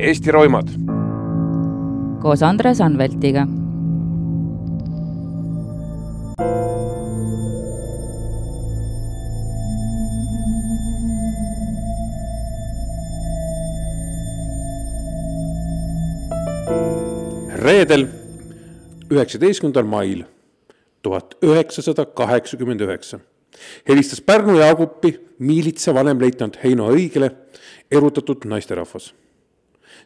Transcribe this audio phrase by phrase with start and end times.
[0.00, 0.68] Eesti roimad.
[2.20, 3.46] koos Andres Anveltiga.
[17.60, 18.06] reedel,
[19.10, 20.22] üheksateistkümnendal mail
[21.02, 23.20] tuhat üheksasada kaheksakümmend üheksa
[23.88, 27.30] helistas Pärnu Jaagupi miilitsa vanemleitnant Heino Õigele
[27.90, 29.12] erutatud naisterahvas.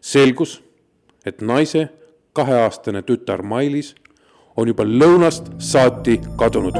[0.00, 0.62] Selgus,
[1.26, 1.88] et naise
[2.32, 3.94] kaheaastane tütar Mailis
[4.56, 6.78] on juba lõunast saati kadunud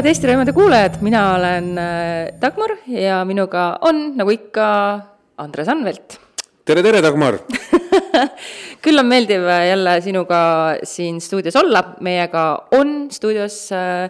[0.00, 4.66] head Eesti Roimade kuulajad, mina olen äh, Dagmar ja minuga on, nagu ikka,
[5.44, 6.16] Andres Anvelt.
[6.64, 7.36] tere, tere, Dagmar
[8.84, 10.40] küll on meeldiv äh, jälle sinuga
[10.88, 12.46] siin stuudios olla, meiega
[12.78, 14.08] on stuudios äh,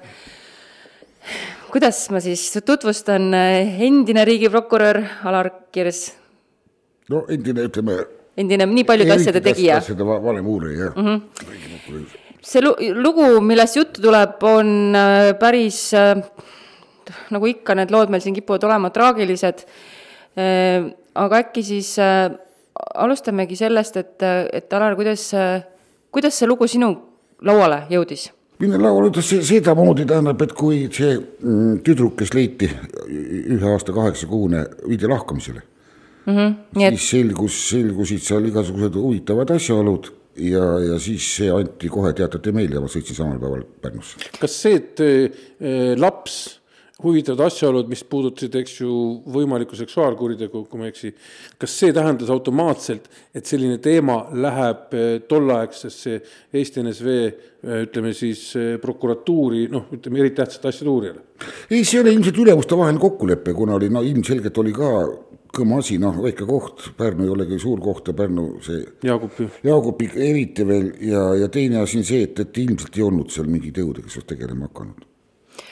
[1.73, 6.13] kuidas ma siis tutvustan, endine riigiprokurör Alar Kirs.
[7.11, 7.99] no endine, ütleme.
[8.39, 9.83] endine nii paljude asjade tegija.
[9.83, 11.07] asjade valem uurija, jah mm.
[11.17, 12.63] -hmm see
[12.95, 16.17] lugu, millest juttu tuleb, on äh, päris äh,
[17.35, 19.65] nagu ikka, need lood meil siin kipuvad olema traagilised.
[20.39, 24.23] Äh, aga äkki siis alustamegi sellest, et,
[24.57, 25.25] et Alar, kuidas,
[26.15, 26.93] kuidas see lugu sinu
[27.45, 28.31] lauale jõudis?
[28.61, 32.69] minu lauale jõudis sedamoodi, tähendab, et kui see mm, tüdruk, kes leiti
[33.09, 35.63] ühe aasta kaheksakuune, viidi lahkamisele
[36.27, 36.37] mm.
[36.37, 36.55] -hmm.
[36.77, 37.07] siis et...
[37.09, 42.85] selgus, selgusid seal igasugused huvitavad asjaolud ja, ja siis see anti kohe, teatati meile ja
[42.85, 44.33] ma sõitsin samal päeval Pärnusse.
[44.41, 46.39] kas see, et äh, laps,
[47.01, 48.95] huvitavad asjaolud, mis puudutasid, eks ju,
[49.33, 51.15] võimalikku seksuaalkuritegu, kui ma ei eksi,
[51.61, 56.19] kas see tähendas automaatselt, et selline teema läheb äh, tolleaegsesse
[56.53, 58.51] Eesti NSV äh, ütleme siis
[58.83, 61.27] prokuratuuri, noh, ütleme eritähtsate asjade uurijale?
[61.71, 64.91] ei, see oli ilmselt ülemustevaheline kokkulepe, kuna oli no ilmselgelt oli ka
[65.55, 68.83] kõma asi, noh, väike koht, Pärnu ei olegi suur koht ja Pärnu see.
[69.07, 69.49] Jaagupi.
[69.67, 73.51] Jaagupi eriti veel ja, ja teine asi on see, et, et ilmselt ei olnud seal
[73.51, 75.07] mingeid jõude, kes oleks tegelema hakanud.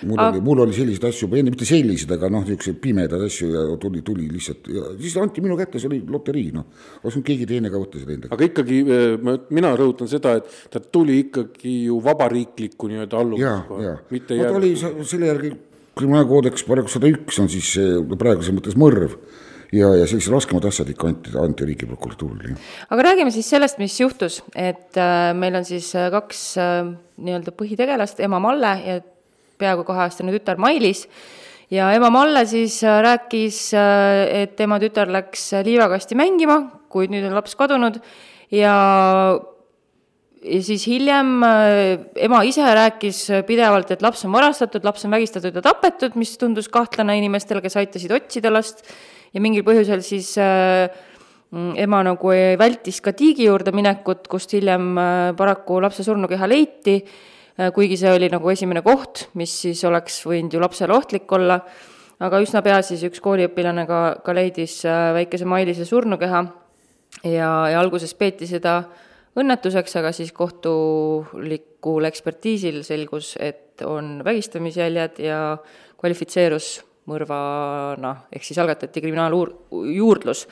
[0.08, 3.48] mul oli, mul oli selliseid asju juba enne, mitte selliseid, aga noh, niisuguseid pimedaid asju
[3.54, 6.66] ja tuli, tuli lihtsalt ja siis anti minu kätte, see oli loterii, noh.
[7.00, 10.34] oleks võinud keegi teine ka võtta seda enda aga ikkagi eh, ma, mina rõhutan seda,
[10.42, 13.96] et ta tuli ikkagi ju vabariikliku nii-öelda alluvusega.
[14.14, 14.60] mitte jääb.
[14.60, 15.54] oli selle järgi
[15.98, 17.72] kriminaalkoodeks paragrahv sada üks on siis
[18.18, 19.16] praeguses mõttes mõrv
[19.72, 22.54] ja, ja sellised raskemad asjad ikka anti, anti riigiprokuratuurile.
[22.88, 26.78] aga räägime siis sellest, mis juhtus, et äh, meil on siis äh, kaks äh,
[27.18, 29.02] nii-öelda põhitegelast, ema Malle ja
[29.58, 31.06] peaaegu kaheaastane tütar Mailis.
[31.70, 37.58] Ja ema Malle siis rääkis, et tema tütar läks liivakasti mängima, kuid nüüd on laps
[37.58, 37.98] kadunud.
[38.54, 38.72] Ja
[40.38, 45.64] ja siis hiljem ema ise rääkis pidevalt, et laps on varastatud, laps on vägistatud ja
[45.66, 48.86] tapetud, mis tundus kahtlane inimestele, kes aitasid otsida last
[49.34, 50.88] ja mingil põhjusel siis äh,
[51.80, 56.98] ema nagu vältis ka tiigi juurde minekut, kust hiljem äh, paraku lapse surnukeha leiti,
[57.58, 61.60] äh, kuigi see oli nagu esimene koht, mis siis oleks võinud ju lapsele ohtlik olla,
[62.18, 64.80] aga üsna pea siis üks kooliõpilane ka, ka leidis
[65.14, 66.42] väikese Mailise surnukeha
[67.24, 68.80] ja, ja alguses peeti seda
[69.38, 75.40] õnnetuseks, aga siis kohtulikul ekspertiisil selgus, et on vägistamisjäljed ja
[76.00, 80.46] kvalifitseerus mõrvana, ehk siis algatati kriminaaluurdlus.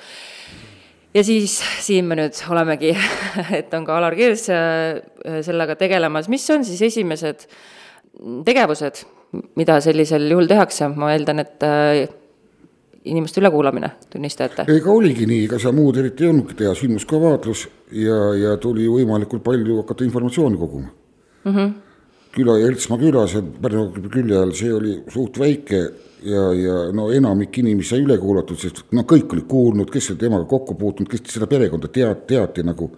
[1.15, 2.93] ja siis siin me nüüd olemegi,
[3.59, 7.49] et on ka Alar Kirs äh, sellega tegelemas, mis on siis esimesed
[8.47, 9.03] tegevused,
[9.59, 12.07] mida sellisel juhul tehakse, ma eeldan, et äh,
[13.07, 14.67] inimeste ülekuulamine, tunnistajate?
[14.73, 18.57] ega oligi nii, ega seal muud eriti ei olnudki teha, sündmus ka vaatlus ja, ja
[18.63, 21.53] tuli võimalikult palju hakata informatsiooni koguma mm.
[21.53, 21.75] -hmm.
[22.35, 25.85] küla, Eltsmaa küla, see Pärnu külje all, see oli suht väike
[26.25, 30.21] ja, ja no enamik inimesi sai üle kuulatud, sest no kõik olid kuulnud, kes oli
[30.21, 32.91] temaga kokku puutunud, kes seda perekonda tead-, teati nagu.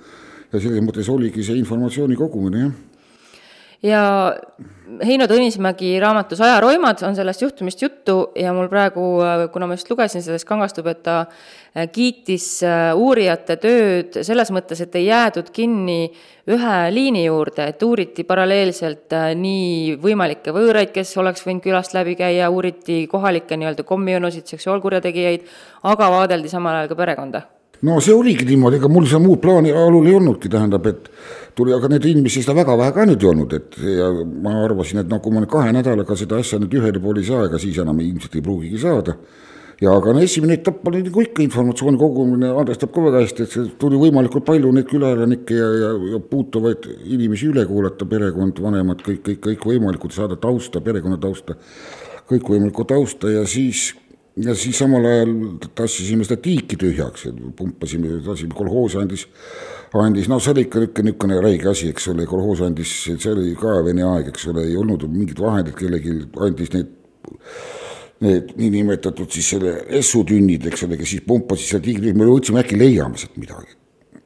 [0.53, 2.88] ja selles mõttes oligi see informatsiooni kogumine, jah
[3.83, 4.03] ja
[5.05, 9.03] Heino Tõnismägi raamatus Ajaroimad on sellest juhtumist juttu ja mul praegu,
[9.53, 14.81] kuna ma just lugesin sellest, kangastub, et ta äh, kiitis äh, uurijate tööd selles mõttes,
[14.83, 16.09] et ei jäädud kinni
[16.49, 22.17] ühe liini juurde, et uuriti paralleelselt äh, nii võimalikke võõraid, kes oleks võinud külast läbi
[22.19, 25.47] käia, uuriti kohalikke nii-öelda kommionusid, seksuaalkurjategijaid,
[25.93, 27.45] aga vaadeldi samal ajal ka perekonda
[27.87, 31.11] no see oligi niimoodi, ega mul seal muud plaani alul ei olnudki, tähendab, et
[31.59, 34.09] tuli, aga neid inimesi seda väga vähe ka nüüd ei olnud, et ja
[34.45, 37.29] ma arvasin, et noh, kui ma nüüd kahe nädalaga seda asja nüüd ühele poole ei
[37.29, 39.19] saa, ega siis enam ilmselt ei pruugigi saada.
[39.79, 43.45] ja aga no esimene etapp oli nagu ikka informatsiooni kogumine, Andres teab ka väga hästi,
[43.45, 48.59] et see tuli võimalikult palju neid külaelanikke ja, ja, ja puutuvaid inimesi üle kuulata, perekond,
[48.65, 51.55] vanemad, kõik, kõik, kõikvõimalikud, saada tausta, perekonna tausta,
[52.27, 53.93] kõikvõimalikku tausta ja siis
[54.45, 55.33] ja siis samal ajal
[55.79, 57.27] tassisime seda tiiki tühjaks,
[57.57, 59.27] pumpasime, lasime, kolhoos andis,
[59.99, 63.81] andis, no see oli ikka niisugune, räige asi, eks ole, kolhoos andis, see oli ka
[63.87, 66.95] Vene aeg, eks ole, ei olnud mingit vahendit kellelgi, andis neid
[68.25, 72.79] need niinimetatud siis selle essutünnid, eks ole, kes siis pumpasid seal tiigri, me mõtlesime äkki
[72.81, 73.78] leiame sealt midagi.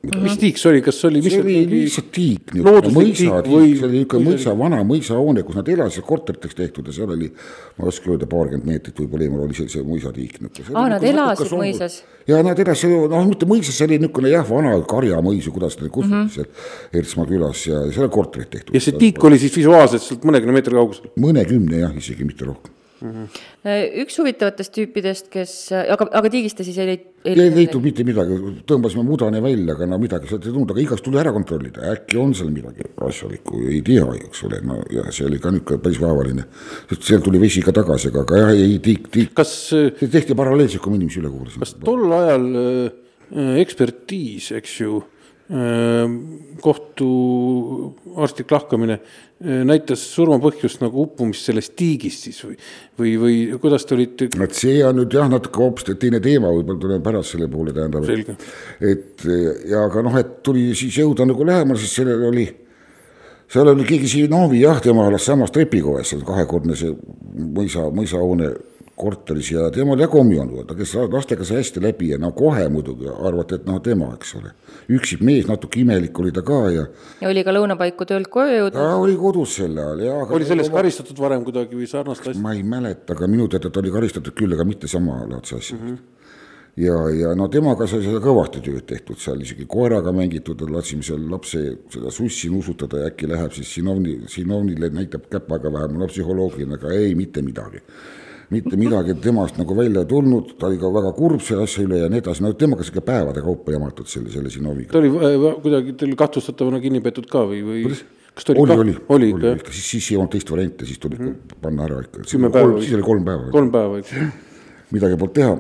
[0.03, 1.21] Mis tiik see oli, kas see oli?
[1.23, 6.59] see oli lihtsalt tiik, mõisatiik, see oli niisugune mõisa, vana mõisahoone, kus nad elasid, korteriteks
[6.59, 7.29] tehtud ja seal oli,
[7.79, 10.41] ma ei oska öelda, paarkümmend meetrit võib-olla eemal oli see, see mõisatiik.
[10.75, 12.01] aa, nad elasid mõisas?
[12.27, 15.89] ja nad elasid, noh, mitte mõisas, see oli niisugune jah, vana karjamõis või kuidas seda
[15.89, 16.35] kutsuti mm -hmm.
[16.35, 18.75] seal Ertsmaa külas ja seal korterid tehtud.
[18.75, 21.15] ja see tiik oli siis visuaalselt sealt mõnekümne meetri kaugusel?
[21.15, 22.72] mõnekümne jah, isegi mitte rohkem
[23.03, 23.11] mm.
[23.11, 24.03] -hmm.
[24.05, 27.09] üks huvitavatest tüüpidest, kes, aga, aga tiigist te siis ei leid-?
[27.25, 31.05] ei leitud mitte midagi, tõmbasime mudane välja, aga no midagi sealt ei tulnud, aga igast
[31.07, 35.29] tuli ära kontrollida, äkki on seal midagi asjalikku, ei tea, eks ole, no ja see
[35.29, 36.49] oli ka niisugune päris vaevaline.
[36.91, 39.35] sest sealt tuli vesi ka tagasi, aga, aga jah, ei tiik, tiik.
[39.39, 39.55] kas.
[39.73, 41.67] see tehti paralleelselt, kui me inimesi üle kuulasime.
[41.67, 45.12] kas tol ajal äh, ekspertiis, eks ju äh,,
[46.63, 48.97] kohtuarstlik lahkamine
[49.43, 52.53] Äh, näitas surmapõhjust nagu uppumist sellest tiigist siis või,
[53.01, 54.29] või, või kuidas te olite?
[54.39, 58.07] vot see on nüüd jah, natuke hoopis teine teema, võib-olla tuleme pärast selle poole, tähendab.
[58.93, 59.25] et
[59.67, 62.45] ja aga noh, et tuli siis jõuda nagu lähemale, sest sellel oli,
[63.51, 66.95] seal oli keegi Sinovi jah, tema elas samas trepikojas, kahekordne see
[67.35, 68.53] mõisa, mõisahoone
[69.03, 72.69] korteris ja temal ja kommi on, ta kes lastega sai hästi läbi ja no kohe
[72.73, 74.55] muidugi arvati, et noh, tema, eks ole.
[74.93, 76.87] üksik mees, natuke imelik oli ta ka ja.
[77.21, 78.79] ja oli ka lõunapaiku töölt koju jõudnud?
[78.79, 80.17] ta oli kodus sel ajal ja.
[80.29, 80.81] oli sellest oma...
[80.81, 82.41] karistatud varem kuidagi või sarnast asja?
[82.43, 85.87] ma ei mäleta, aga minu teada ta oli karistatud küll, aga mitte samalaadse asja mm.
[85.87, 86.03] -hmm
[86.77, 91.25] ja, ja no temaga sai seda kõvasti tööd tehtud seal, isegi koeraga mängitud, lasime seal
[91.31, 91.61] lapse
[91.93, 96.95] seda sussi nuusutada ja äkki läheb siis Sinovni, Sinovnile näitab käpaga vähemalt no psühholoogiline, aga
[96.97, 97.83] ei, mitte midagi
[98.53, 102.09] mitte midagi temast nagu välja tulnud, ta oli ka väga kurb selle asja üle ja
[102.13, 104.93] nii edasi, no temaga sihuke päevade kaupa jamatud selle, selle Sinoviga.
[104.93, 108.01] ta oli äh, kuidagi teil kahtlustatavana kinni peetud ka või, või?
[108.33, 111.19] kas ta oli, oli, oli, oli, oli, siis, siis ei olnud teist varianti, siis tuli
[111.19, 111.61] mm -hmm.
[111.65, 112.27] panna ära ikka.
[112.29, 113.51] siis oli kolm päeva.
[113.53, 114.15] kolm päeva, eks.
[114.91, 115.57] midagi polnud teha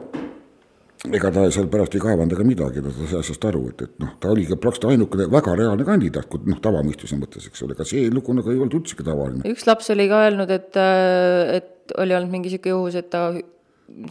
[1.10, 4.12] ega ta seal pärast ei kaevanud ega midagi, ta sai asjast aru, et, et noh,
[4.22, 7.86] ta oli ka praktiliselt ainukene väga reaalne kandidaat, kui noh, tavamõistuse mõttes, eks ole, ega
[7.88, 9.42] see lugu nagu ei olnud üldsegi tavaline.
[9.50, 13.28] üks laps oli ka öelnud, et, äh, et oli olnud mingi sihuke juhus, et ta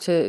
[0.01, 0.19] see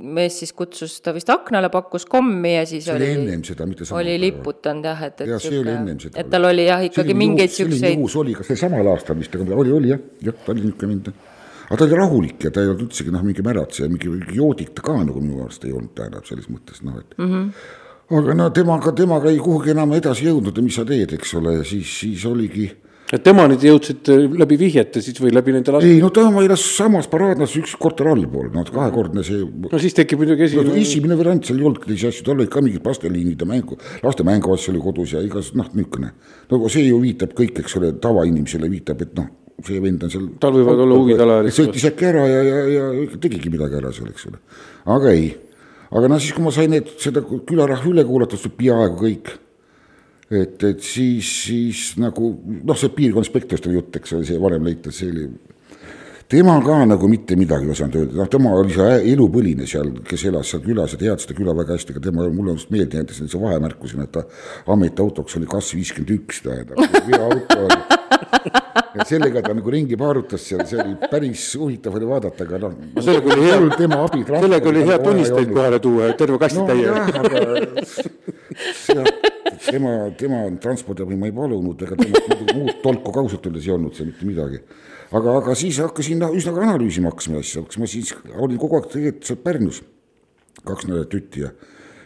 [0.00, 3.84] mees siis kutsus ta vist aknale, pakkus kommi ja siis see oli ennem seda, mitte
[3.88, 6.20] samal oli liputanud jah, et, et ja, see oli ennem seda.
[6.22, 7.80] et tal oli jah, ikkagi mingeid siukseid.
[7.80, 10.64] selline juhus oli, kas see samal aastal vist, aga oli, oli jah, jah, ta oli
[10.64, 11.10] niisugune mind.
[11.66, 14.86] aga ta oli rahulik ja ta ei olnud üldsegi noh, mingi märatseja, mingi joodik ta
[14.86, 17.32] ka nagu minu arust ei olnud, tähendab selles mõttes noh, et mm.
[17.34, 18.20] -hmm.
[18.20, 21.58] aga no temaga, temaga ei kuhugi enam edasi jõudnud ja mis sa teed, eks ole,
[21.64, 22.70] siis, siis oligi
[23.10, 25.88] et temani te jõudsite läbi vihjete siis või läbi nende laste?
[25.90, 29.42] ei no tema elas samas paraadnas üks korter allpool, noh kahekordne see.
[29.42, 30.76] no siis tekib muidugi esi- no,.
[30.78, 34.26] esimene variant, seal ei olnudki teisi asju, tal olid ka mingid plasteliinid ja mängu, laste
[34.26, 36.12] mänguasju oli kodus ja igas noh, niisugune.
[36.52, 39.28] no see ju viitab kõik, eks ole, tavainimesele viitab, et noh,
[39.66, 40.30] see vend on seal.
[40.40, 41.64] tal võivad olla huvid alaealised.
[41.64, 44.42] sõitis äkki ära ja, ja, ja tegigi midagi ära seal, eks ole.
[44.86, 45.30] aga ei,
[45.90, 49.38] aga no siis, kui ma sain need, seda külarahva üle kuulatud, peaaegu kõik
[50.30, 52.32] et, et siis, siis nagu
[52.62, 55.24] noh, see piirkonnaspektrist oli jutt, eks ole, see varem leitud, see oli
[56.30, 60.22] tema ka nagu mitte midagi ei osanud öelda, noh, tema oli see elupõline seal, kes
[60.30, 63.00] elas seal külas ja teadis seda küla väga hästi, aga tema, mulle on just meelde
[63.00, 64.22] jäänud sellise vahemärku siin, et ta
[64.70, 67.80] ametiautoks oli kas viiskümmend üks, tähendab, veoauto oli.
[68.94, 72.78] ja sellega ta nagu ringi paarutas seal, see oli päris huvitav oli vaadata, aga noh.
[72.94, 73.58] no sellega oli hea,
[74.46, 76.88] sellega oli hea tunnistajaid kohale tuua, terve kasti no, täie.
[79.66, 83.96] tema, tema transpordiabi ma ei palunud, ega temast muud tolku ka ausalt öeldes ei olnud
[83.96, 84.62] seal mitte midagi.
[85.10, 89.28] Aga, aga siis hakkasin üsna analüüsima hakkasime asja, kas ma siis olin kogu aeg tegelikult
[89.28, 89.82] seal Pärnus,
[90.62, 91.50] kaks nädalat jutti ja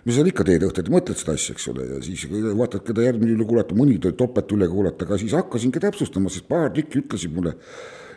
[0.05, 3.37] mis seal ikka teed õhtuti, mõtled seda asja, eks ole, ja siis vaatad, keda järgmine
[3.37, 7.37] üle kuulata, mõni tuli topelt üle kuulata, aga siis hakkasingi täpsustama, sest paar tükki ütlesid
[7.37, 7.55] mulle,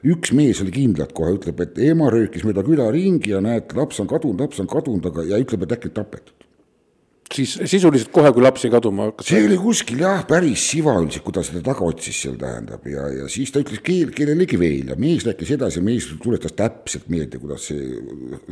[0.08, 4.04] üks mees oli kindlalt kohe, ütleb, et ema röökis mööda küla ringi ja näed, laps
[4.04, 6.37] on kadunud, laps on kadunud, aga, ja ütleb, et äkki tapetud
[7.38, 9.30] siis sisuliselt kohe, kui laps jäi kaduma hakkas.
[9.30, 13.28] see oli kuskil jah, päris sivaüldsik, kui ta seda taga otsis seal tähendab ja, ja
[13.32, 17.68] siis ta ütles keel, kellelegi veel ja mees rääkis edasi, mees tuletas täpselt meelde, kuidas
[17.70, 18.02] see,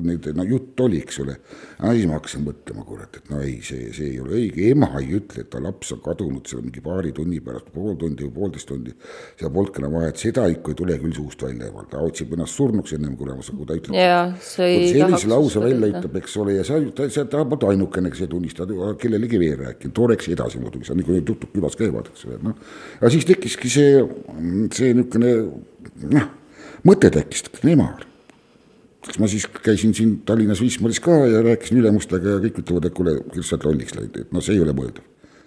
[0.06, 1.38] need, no jutt oli, eks ole.
[1.82, 5.16] siis ma hakkasin mõtlema, kurat, et no ei, see, see ei ole õige, ema ei
[5.20, 8.70] ütle, et ta laps on kadunud seal mingi paari tunni pärast, pool tundi või poolteist
[8.70, 8.96] tundi.
[9.40, 12.60] seal polnud enam vaja, et seda ikka ei tule küll suust välja, ta otsib ennast
[12.60, 13.98] surnuks ennem kulemas, kui ta ütleb.
[14.46, 18.68] sellise lause välja ütleb, eks ole, ja seal ta, ta polnud ainukene, kes ei tunnista
[19.02, 22.58] kellelegi veel rääkinud, too läks edasi muidugi, nagu need jutud külas käivad, eks ole, noh.
[23.02, 24.04] ja siis tekkiski see,
[24.76, 25.34] see niisugune
[26.16, 26.28] noh,
[26.88, 28.06] mõte tekkis emal.
[29.06, 32.98] eks ma siis käisin siin Tallinnas Wismaris ka ja rääkisin ülemustega ja kõik ütlevad, et
[32.98, 35.04] kuule, kes sa oled lolliks läinud, et noh, see ei ole mõeldav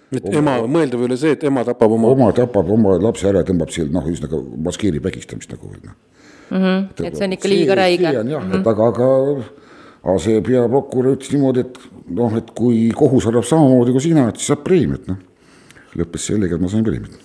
[0.09, 2.13] et oma, ema, mõeldav ei ole see, et ema tapab oma.
[2.15, 5.97] oma tapab oma lapse ära, tõmbab seal noh, ühesõnaga maskeerib vägistamist nagu veel noh
[6.49, 6.57] mm.
[6.57, 7.07] -hmm.
[7.07, 8.03] et see on ikka liiga räige.
[8.03, 8.59] jah mm, -hmm.
[8.59, 9.09] et aga, aga
[10.03, 11.79] aga see peaprokurör ütles niimoodi, et
[12.15, 15.19] noh, et kui kohus arvab samamoodi kui sina, et siis saab preemiat, noh.
[15.99, 17.15] lõppes sellega, et ma sain preemiat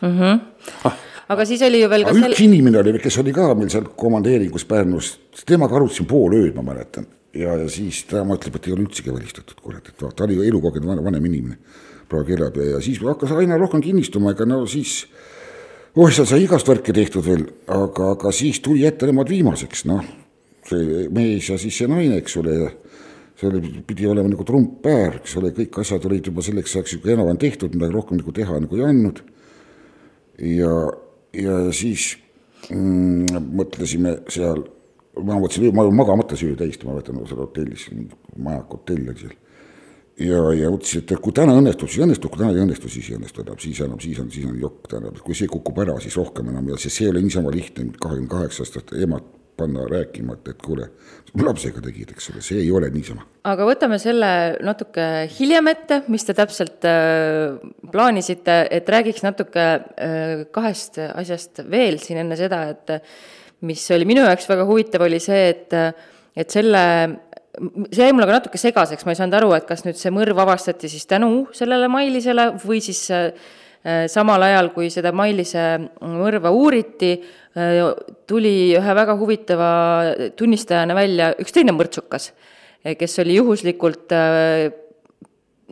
[0.00, 0.18] mm.
[0.18, 0.40] -hmm.
[0.84, 0.96] Ah.
[1.28, 2.34] aga siis oli ju veel ka sel-.
[2.34, 6.62] üks inimene oli, kes oli ka meil seal komandeeringus Pärnus, temaga arutasin pool ööd, ma
[6.62, 7.06] mäletan.
[7.34, 10.88] ja, ja siis tema ütleb, et ei ole üldsegi välistatud, kurat, et ta oli elukogenud
[10.88, 11.58] vanem, vanem inimene.
[12.08, 15.06] praegu elab ja, ja siis hakkas aina rohkem kinnistuma, ega no siis
[15.96, 20.04] oh, seal sai igast värki tehtud veel, aga, aga siis tuli jätta nemad viimaseks, noh
[20.70, 22.56] see mees ja siis see naine, eks ole,
[23.40, 27.14] see oli, pidi olema nagu trumppäär, eks ole, kõik asjad olid juba selleks ajaks juba
[27.14, 29.22] enam-vähem tehtud, midagi rohkem nagu teha nagu ei andnud.
[30.44, 30.74] ja,
[31.36, 32.12] ja siis
[32.68, 34.64] mm, mõtlesime seal,
[35.20, 37.88] ma mõtlesin, ma olin magamata see öö täiesti, ma mäletan seal hotellis,
[38.36, 39.34] majak hotell oli seal.
[40.20, 43.16] ja, ja mõtlesin, et kui täna õnnestub, siis õnnestub, kui täna ei õnnestu, siis ei
[43.16, 46.20] õnnestu enam, siis enam, siis on, siis on jokk, tähendab, kui see kukub ära, siis
[46.20, 50.52] rohkem enam ja see ei ole niisama lihtne, kahekümne kaheksa aastast emad panna rääkima, et,
[50.54, 50.88] et kuule,
[51.40, 53.26] lapsega tegid, eks ole, see ei ole niisama.
[53.50, 54.30] aga võtame selle
[54.66, 57.56] natuke hiljem ette, mis te täpselt äh,
[57.92, 62.96] plaanisite, et räägiks natuke äh, kahest asjast veel siin enne seda, et
[63.68, 65.76] mis oli minu jaoks väga huvitav, oli see, et,
[66.36, 66.84] et selle
[67.90, 70.38] see jäi mulle ka natuke segaseks, ma ei saanud aru, et kas nüüd see mõrv
[70.44, 73.32] avastati siis tänu sellele Mailisele või siis äh,
[74.12, 75.62] samal ajal, kui seda Mailise
[76.04, 77.14] mõrva uuriti,
[78.28, 79.70] tuli ühe väga huvitava
[80.36, 82.30] tunnistajana välja üks teine mõrtsukas,
[82.98, 84.68] kes oli juhuslikult äh,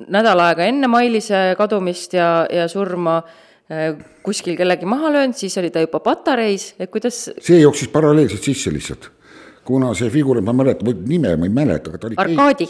[0.08, 5.70] nädal aega enne Mailise kadumist ja, ja surma äh, kuskil kellegi maha löönud, siis oli
[5.74, 9.10] ta juba patareis, et kuidas see jooksis paralleelselt sisse lihtsalt
[9.68, 12.68] kuna see figuur, ma mäletan, nime ma ei mäleta, aga ta oli Arkaadi,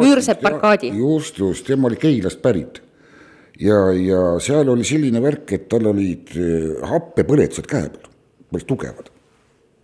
[0.00, 0.92] Müürsepp Arkaadi.
[0.96, 2.80] just, just, tema oli Keilast pärit.
[3.60, 8.10] Ja, ja seal oli selline värk, et tal olid äh, happepõletused käe peal
[8.50, 9.10] päris tugevad.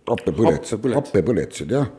[0.07, 1.89] happepõletused, happepõletused jah.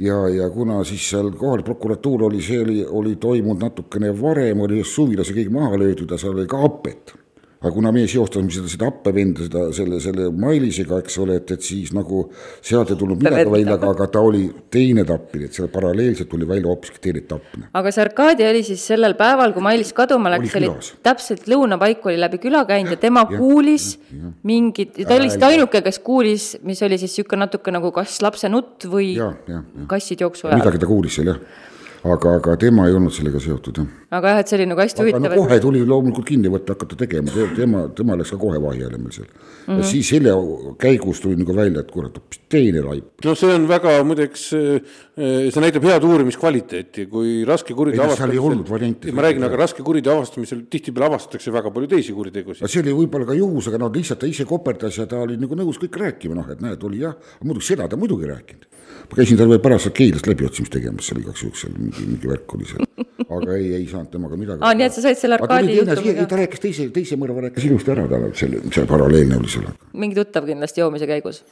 [0.00, 4.60] ja, ja, ja kuna siis seal kohalik prokuratuur oli, see oli, oli toimunud natukene varem,
[4.60, 7.14] oli just suvilas ja kõik maha löödud ja seal oli ka hapet
[7.62, 11.62] aga kuna meie seostasime seda, seda appevenda, seda, selle, selle Mailisega, eks ole, et, et
[11.62, 12.24] siis nagu
[12.64, 14.42] sealt ei tulnud midagi välja, aga, aga ta oli
[14.72, 17.68] teine tapmine, et seal paralleelselt tuli välja hoopiski teine tapmine.
[17.78, 20.72] aga see Arkadi oli siis sellel päeval, kui Mailis kaduma läks, oli
[21.06, 25.46] täpselt lõunapaiku oli läbi küla käinud ja tema ja, kuulis ja, mingit, ta oli vist
[25.46, 29.62] ainuke, kes kuulis, mis oli siis niisugune natuke nagu kas lapse nutt või ja, ja,
[29.62, 29.86] ja.
[29.90, 30.64] kassid jooksu ajal.
[30.64, 31.70] midagi ta kuulis seal jah
[32.02, 33.90] aga, aga tema ei olnud sellega seotud, jah.
[34.18, 35.30] aga jah, et see oli nagu hästi huvitav no,.
[35.38, 39.14] kohe tuli loomulikult kinni võtta, hakata tegema, tema, tema läks ka kohe vahi alla meil
[39.14, 39.44] seal mm.
[39.68, 39.78] -hmm.
[39.78, 40.34] ja siis selle
[40.82, 43.12] käigus tuli nagu välja, et kurat, hoopis teine laip.
[43.24, 49.14] no see on väga muideks, see näitab head uurimiskvaliteeti, kui raske kuriteo avastamisel.
[49.14, 52.66] ma räägin, aga raske kuriteo avastamisel tihtipeale avastatakse väga palju teisi kuritegusid.
[52.66, 55.54] see oli võib-olla ka juhus, aga noh, lihtsalt ta ise koperdas ja ta oli nagu
[55.54, 58.72] nõus kõik rääkima, noh, et näed, oli jah, muidugi seda ta muidugi rääkinud
[59.10, 62.54] ma käisin tal veel pärast Keilast läbiotsimist tegemas seal igaks juhuks seal mingi, mingi värk
[62.56, 62.86] oli seal.
[63.26, 64.62] aga ei, ei saanud temaga midagi.
[64.62, 66.28] aa, nii et sa said selle arkaadi juhtumiga?
[66.30, 69.68] ta rääkis teise, teise mõrva rääkis ilusti ära tal, selle, see paralleelne oli seal.
[70.04, 71.42] mingi tuttav kindlasti joomise käigus?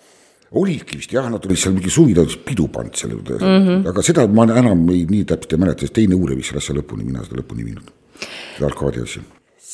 [0.61, 3.67] olidki vist jah, nad olid seal mingi suvi, ta oli pidu pannud selle juurde mm,
[3.67, 3.91] -hmm.
[3.93, 6.79] aga seda ma enam ei, nii täpselt ei mäleta, sest teine uurija viis selle asja
[6.81, 7.93] lõpuni, mina seda lõpuni ei viinud.
[8.57, 9.23] seda Arkaadi asja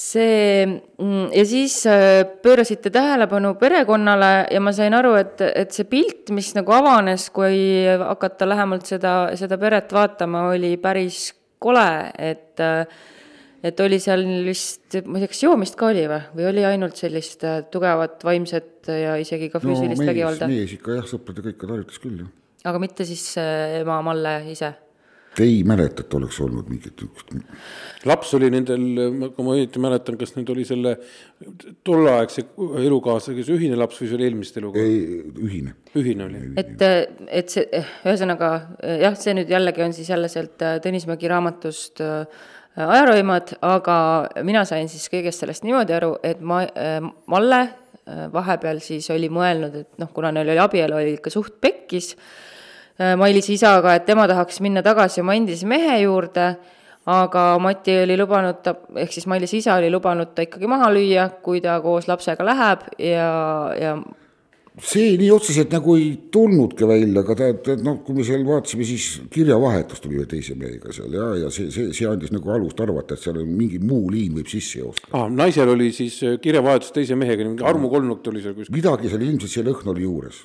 [0.07, 5.89] see mm, ja siis äh, pöörasite tähelepanu perekonnale ja ma sain aru, et, et see
[5.91, 11.31] pilt, mis nagu avanes, kui hakata lähemalt seda, seda peret vaatama, oli päris
[11.63, 12.65] kole, et
[13.67, 16.99] et oli seal vist, ma ei tea, kas joomist ka oli või, või oli ainult
[17.01, 20.49] sellist äh, tugevat vaimset ja isegi ka füüsilist no, vägivalda?
[20.51, 22.33] mees ikka jah, sõpradega ikka tarvitas küll, jah.
[22.71, 24.75] aga mitte siis äh, ema Malle ise?
[25.45, 27.33] Ei mäleta, et oleks olnud mingit niisugust,
[28.09, 28.85] laps oli nendel,
[29.35, 30.97] kui ma õieti mäletan, kas nüüd oli selle
[31.87, 32.47] tolleaegse
[32.87, 35.76] elukaaslasega see ühine laps või see oli eelmist elukaasa, ei ühine.
[35.99, 36.43] ühine oli.
[36.62, 36.85] et,
[37.28, 38.52] et see, ühesõnaga
[39.05, 42.02] jah, see nüüd jällegi on siis jälle sealt äh, Tõnis Mägi raamatust
[42.76, 43.97] ajaroimad, aga
[44.45, 46.61] mina sain siis kõigest sellest niimoodi aru, et ma,
[47.33, 47.62] Malle
[48.33, 52.12] vahepeal siis oli mõelnud, et noh, kuna neil oli abielu, oli ikka suht pekkis
[52.97, 56.47] Mailis isaga, et tema tahaks minna tagasi oma endise mehe juurde,
[57.07, 61.29] aga Mati oli lubanud ta, ehk siis Mailis isa oli lubanud ta ikkagi maha lüüa,
[61.45, 63.29] kui ta koos lapsega läheb ja,
[63.76, 63.99] ja
[64.83, 68.85] see nii otseselt nagu ei tulnudki välja, aga ta, ta noh, kui me seal vaatasime,
[68.85, 72.81] siis kirjavahetus tuli ühe teise mehega seal ja, ja see, see, see andis nagu alust
[72.85, 75.09] arvata, et seal on mingi muu liin võib sisse joosta.
[75.17, 75.31] ah,.
[75.33, 78.76] naisel oli siis äh, kirjavahetus teise mehega, mingi Armu kolmnurk tuli seal kuskil.
[78.76, 80.45] midagi seal ilmselt see lõhn oli juures.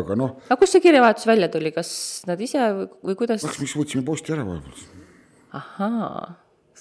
[0.00, 1.90] Aga noh, aga kust see kirjavahetus välja tuli, kas
[2.28, 3.44] nad ise või, või kuidas?
[3.46, 5.04] kas me võtsime posti ära vahepeal,
[5.58, 6.24] ahaa,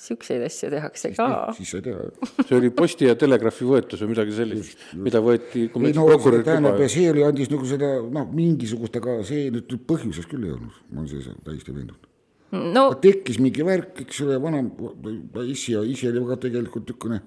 [0.04, 1.28] siukseid asju tehakse ka.
[1.58, 2.06] siis sai teha.
[2.48, 7.12] see oli Posti ja Telegraafi võetus või midagi sellist, mida võeti, ei no tähendab, see
[7.12, 11.12] oli, andis nagu seda noh, mingisugust, aga see nüüd põhjuses küll ei olnud, ma olen
[11.14, 12.10] selles täiesti veendunud.
[12.74, 14.64] no tekkis mingi värk, eks ole, vana
[15.46, 17.22] issi ja ise oli väga tegelikult niisugune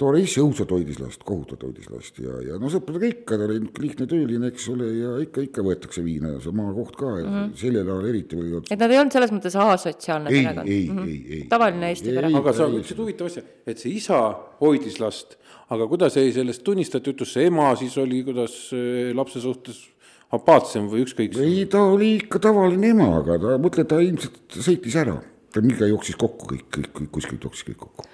[0.00, 3.58] tore issi õudselt hoidis last, kohutavalt hoidis last ja, ja no sõpradega ikka, ta oli
[3.84, 7.34] lihtne tööline, eks ole, ja ikka, ikka võetakse viina ja see maakoht ka ja mm
[7.34, 7.52] -hmm.
[7.60, 10.72] sellel ajal eriti või et nad ei olnud selles mõttes asotsiaalne ei, perekond.
[10.72, 11.44] ei, ei, ei.
[11.50, 12.32] tavaline Eesti pere.
[12.40, 14.20] aga sa ütlesid huvitava asja, et see isa
[14.60, 15.36] hoidis last,
[15.68, 19.84] aga kuidas jäi sellest tunnistajate jutust, see ema siis oli, kuidas äh, lapse suhtes
[20.32, 21.44] apaatsem või ükskõiksem?
[21.44, 25.18] ei, ta oli ikka tavaline ema, aga ta, mõtle, ta ilmselt sõitis ära.
[25.50, 28.08] ta mingi jooksis kokku kõik, kõik, kõik kuskilt jooksis kõik kokku.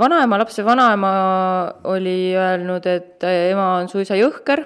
[0.00, 1.10] vanaema, lapse vanaema
[1.92, 4.64] oli öelnud, et ema on suisa jõhker,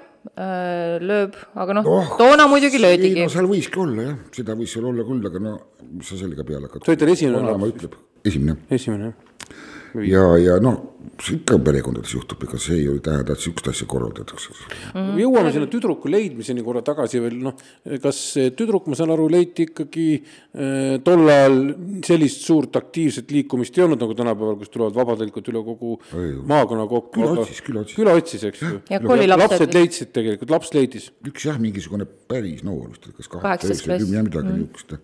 [1.03, 3.31] lööb, aga noh oh,, toona muidugi löödigi no.
[3.33, 5.55] seal võiski olla jah, seda võis seal olla küll, aga no
[5.89, 6.85] mis sa sellega peale hakkad.
[6.85, 7.73] See oli teil esimene laps?
[7.73, 7.97] ütleb,
[8.29, 9.65] esimene esimene jah.
[10.09, 10.79] ja, ja noh,
[11.19, 14.55] ikka perekondades juhtub, ega see ei tähenda, et sihukest asja korraldatakse.
[15.19, 17.57] jõuame sinna tüdruku leidmiseni korra tagasi veel, noh,
[18.03, 21.59] kas see tüdruk, ma saan aru, leiti ikkagi äh, tol ajal
[22.07, 26.37] sellist suurt aktiivset liikumist ei olnud nagu tänapäeval, kus tulevad vabatahtlikud üle kogu Ei.
[26.53, 27.17] maakonna kokku.
[27.19, 27.99] Küla otsis, küla otsis.
[27.99, 28.77] küla otsis, eks ju.
[28.93, 31.11] Ja koolilapsed- lapsed leidsid tegelikult, laps leidis.
[31.27, 34.05] üks jah, mingisugune päris noor vist, kas kaheksa, klass.
[34.05, 34.97] kümme midagi niisugust.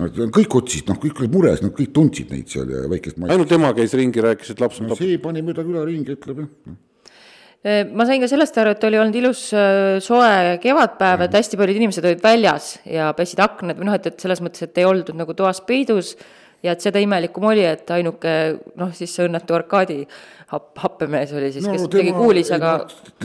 [0.00, 3.32] Nad kõik otsisid, noh, kõik olid mures, nad kõik tundsid neid seal ja väikest maid.
[3.34, 5.10] ainult ema käis ringi, rääkis, et laps on no tapetud.
[5.10, 7.86] see pani mööda küla ringi, ütleb jah.
[7.92, 11.80] ma sain ka sellest aru, et oli olnud ilus äh, soe kevadpäev, et hästi paljud
[11.82, 15.18] inimesed olid väljas ja pesid aknad või noh, et, et selles mõttes, et ei oldud
[15.18, 16.14] nagu toas peidus
[16.62, 18.34] ja et seda imelikum oli, et ainuke
[18.80, 20.02] noh, siis see õnnetu Arkadi
[20.50, 22.72] happ, happemees oli siis, kes midagi kuulis, aga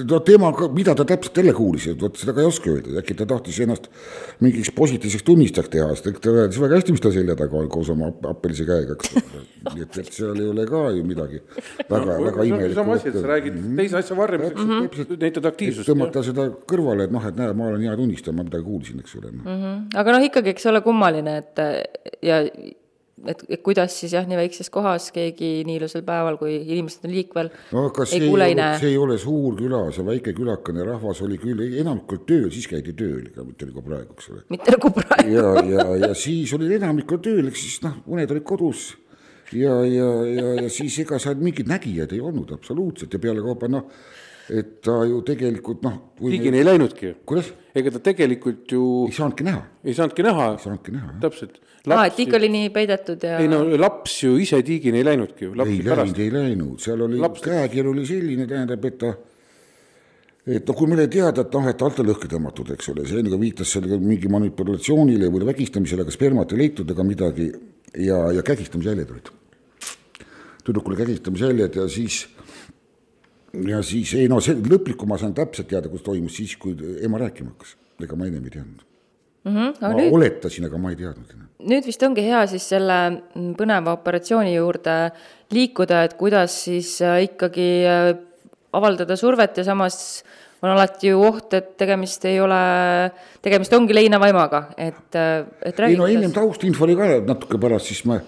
[0.06, 3.28] no tema, mida ta täpselt jälle kuulis, vot seda ka ei oska öelda, äkki ta
[3.30, 3.90] tahtis ennast
[4.46, 7.90] mingiks positiivseks tunnistajaks teha, sest ta teadis väga hästi, mis ta selja taga on koos
[7.94, 9.18] oma app- appelise käega, eks.
[9.72, 11.42] nii et, et seal ei ole ka ju midagi
[11.96, 12.80] väga, väga imelikku.
[12.80, 15.90] sama asi, et sa räägid teise asja varjamiseks, näitad aktiivsust.
[15.90, 19.20] tõmmata seda kõrvale, et noh, et näe, ma olen hea tunnistaja, ma midagi kuulsin, eks
[19.20, 19.60] ole no..
[19.98, 21.66] aga noh, ikkagi, eks ole kummaline, et
[22.26, 22.44] ja
[23.24, 27.14] et, et kuidas siis jah, nii väikses kohas keegi nii ilusal päeval, kui inimesed on
[27.14, 28.80] liikvel no ei kuule, ei näe.
[28.82, 32.68] see ei ole suur küla, see väike külakene rahvas oli küll enamik oli tööl, siis
[32.72, 34.44] käidi tööl, ega mitte nagu praegu, eks ole.
[34.52, 35.32] mitte nagu praegu.
[35.32, 38.92] ja, ja, ja siis oli enamik oli tööl, ehk siis noh, mõned olid kodus
[39.54, 43.72] ja, ja, ja, ja siis ega seal mingeid nägijaid ei olnud absoluutselt ja peale kaupa
[43.72, 43.88] noh,
[44.50, 47.14] et ta ju tegelikult noh, ligini ei läinudki ju.
[47.26, 51.22] kuidas, ega ta tegelikult ju ei saanudki näha, ei saanudki näha, ei saanudki näha, jah.
[51.24, 51.62] täpselt.
[51.90, 55.48] aa, et ikka oli nii peidetud ja ei no laps ju ise tiigini ei läinudki
[55.48, 59.00] ju, ei lapsi pärast läinud, ei läinud, seal oli Laps-, käekiri oli selline, tähendab, et
[59.02, 59.16] ta
[60.46, 63.24] et noh, kui meile teada, et noh, et alt on lõhki tõmmatud, eks ole, see
[63.26, 67.50] nagu viitas sellega mingi manipulatsioonile või vägistamisele, aga spermat ei leitud ega midagi
[67.98, 69.34] ja, ja kägistamisjäljed olid.
[70.66, 72.28] tüdrukule kägistamisjäljed ja siis,
[73.70, 77.22] ja siis ei no see lõplikku ma saan täpselt teada, kus toimus siis, kui ema
[77.22, 78.86] rääkima hakkas, ega ma ennem ei teadnud
[79.46, 79.56] mm.
[79.56, 81.36] -hmm, ma nüüd- oletasin, aga ma ei teadnud.
[81.72, 84.96] nüüd vist ongi hea siis selle mm, põneva operatsiooni juurde
[85.54, 88.16] liikuda, et kuidas siis äh, ikkagi äh,
[88.74, 90.24] avaldada survet ja samas
[90.64, 92.58] on alati ju oht, et tegemist ei ole,
[93.46, 98.02] tegemist ongi leinavaimaga, et, et ei no räägi ennem taustinfo oli ka natuke pärast, siis
[98.10, 98.22] me,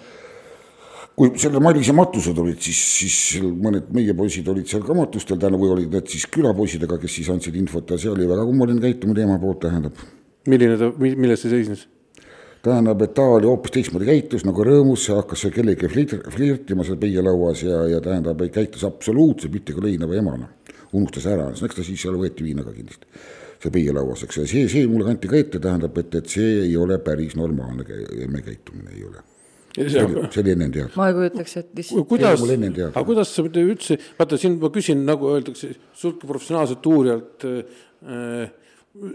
[1.17, 5.39] kui selle Marise matused olid, siis, siis seal mõned meie poisid olid seal ka matustel,
[5.41, 8.83] tähendab, või olid need siis külapoisidega, kes siis andsid infot ja see oli väga kummaline
[8.83, 9.97] käitumine ema poolt, tähendab.
[10.45, 11.87] milline ta, milles see seisnes?
[12.67, 16.99] tähendab, et ta oli hoopis teistmoodi käitus nagu rõõmus, hakkas seal kellegi flirt- flirtima seal
[17.01, 20.51] peielauas ja, ja tähendab, käitus absoluutselt mitte kui leinava emana.
[20.93, 23.09] unustas ära, eks ta siis seal võeti viina ka kindlasti.
[23.63, 26.77] see peielauas, eks ole, see, see mulle kanti ka ette, tähendab, et, et see ei
[26.77, 27.89] ole päris normaalne
[28.21, 29.25] emme käitumine, ei ole.
[29.77, 30.91] See oli, see oli enne teada.
[30.97, 35.33] ma ei kujutaks, et Ku- kuidas, aga kuidas sa üldse, vaata siin ma küsin, nagu
[35.33, 38.49] öeldakse, sult kui professionaalselt uurijalt äh,,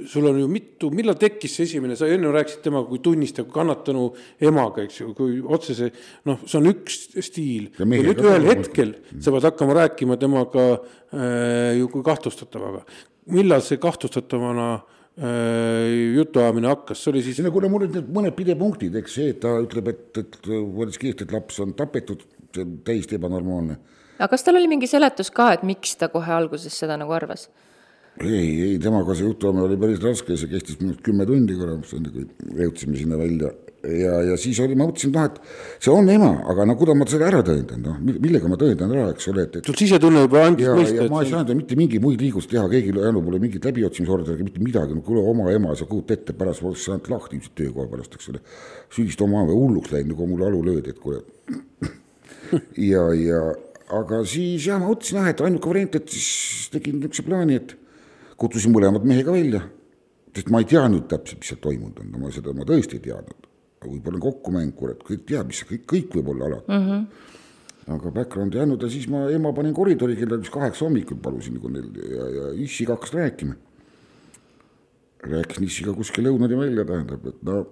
[0.07, 3.57] sul on ju mitu, millal tekkis see esimene, sa enne rääkisid temaga kui tunnistaja, kui
[3.57, 4.05] kannatanu
[4.47, 5.91] emaga, eks ju, kui otsese,
[6.29, 7.73] noh, see on üks stiil.
[7.83, 12.87] Nüüd ühel hetkel sa pead hakkama rääkima temaga äh, ju kui kahtlustatavaga.
[13.33, 18.37] millal see kahtlustatavana äh, jutuajamine hakkas, see oli siis no kuna mul olid need mõned
[18.37, 22.23] pidepunktid, eks see, et ta ütleb, et, et võrdles kiiresti, et laps on tapetud,
[22.55, 23.77] see on täiesti ebanormaalne.
[24.17, 27.51] aga kas tal oli mingi seletus ka, et miks ta kohe alguses seda nagu arvas?
[28.21, 32.65] ei, ei temaga see jutuajamine oli päris raske, see kestis minult kümme tundi korra, kui
[32.65, 35.39] jõudsime sinna välja ja, ja siis oli, ma mõtlesin, noh, et
[35.83, 39.09] see on ema, aga no kuidas ma selle ära tõendan, noh, millega ma tõendan ära,
[39.15, 42.05] eks ole, et, et sul sisetunne juba andis mõista, ma ei saanud ju mitte mingeid
[42.05, 45.75] muid liigutusi teha, keegi ei andnud mulle mingit läbiotsimisorderit, mitte midagi, no kuule oma ema,
[45.79, 48.43] sa kujuta ette, pärast ma oleks saanud lahti ilmselt töökoha pärast, eks ole.
[48.93, 51.23] süüdist oma ema hulluks läinud, nagu mulle alu löödi, et kuule.
[52.93, 53.45] ja, ja
[53.93, 57.79] aga siis jah, ma mõtlesin jah, et ainuke variant, et siis tegin niisuguse plaani, et
[58.41, 59.63] kutsusin mõlemad mehe ka välja.
[60.33, 63.03] sest ma ei teadnud täpselt, mis seal toimunud on, no ma seda ma tõesti ei
[63.05, 63.52] teadnud.
[63.91, 66.89] Võib-olla on kokkumäng, kurat, kõik teab, mis kõik, kõik võib olla alati mm.
[66.89, 67.31] -hmm
[67.91, 71.57] aga background'i ei andnud ja siis ma ema panin koridori kell vist kaheksa hommikul palusin
[71.59, 73.57] nagu neil ja, ja issiga hakkas rääkima.
[75.23, 77.67] rääkisin issiga kuskil lõunani välja, tähendab, et no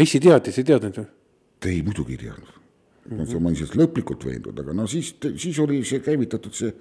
[0.00, 1.04] issi teadis, ei teadnud ju?
[1.68, 2.56] ei muidugi ei teadnud
[3.10, 3.18] mm.
[3.18, 3.40] -hmm.
[3.40, 6.72] ma olin sellest lõplikult veendunud, aga no siis, siis oli see käivitatud see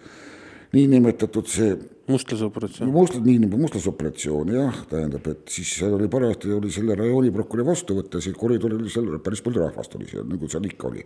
[0.73, 1.73] niinimetatud see
[2.09, 2.91] mustlasoperatsioon.
[2.93, 8.17] mustlas, niinimetatud mustlasoperatsioon jah, tähendab, et siis seal oli parajasti oli selle rajooni prokuröri vastuvõtt
[8.17, 11.05] ja see koridor oli seal päris palju rahvast oli seal, nagu seal ikka oli.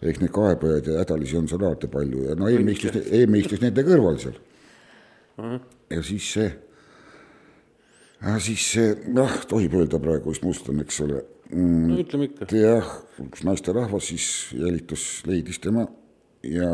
[0.00, 3.62] ehk neid kaebajaid ja hädalisi on seal alati palju ja no Eeme istus, Eeme istus
[3.64, 4.38] nende kõrval seal.
[5.90, 6.48] ja siis see,
[8.46, 12.50] siis see, noh, tohib öelda praegu, mis must on, eks ole mm, no ütleme ikka.
[12.54, 12.94] jah,
[13.26, 15.88] üks naisterahvas siis jälitus leidis tema
[16.46, 16.70] ja,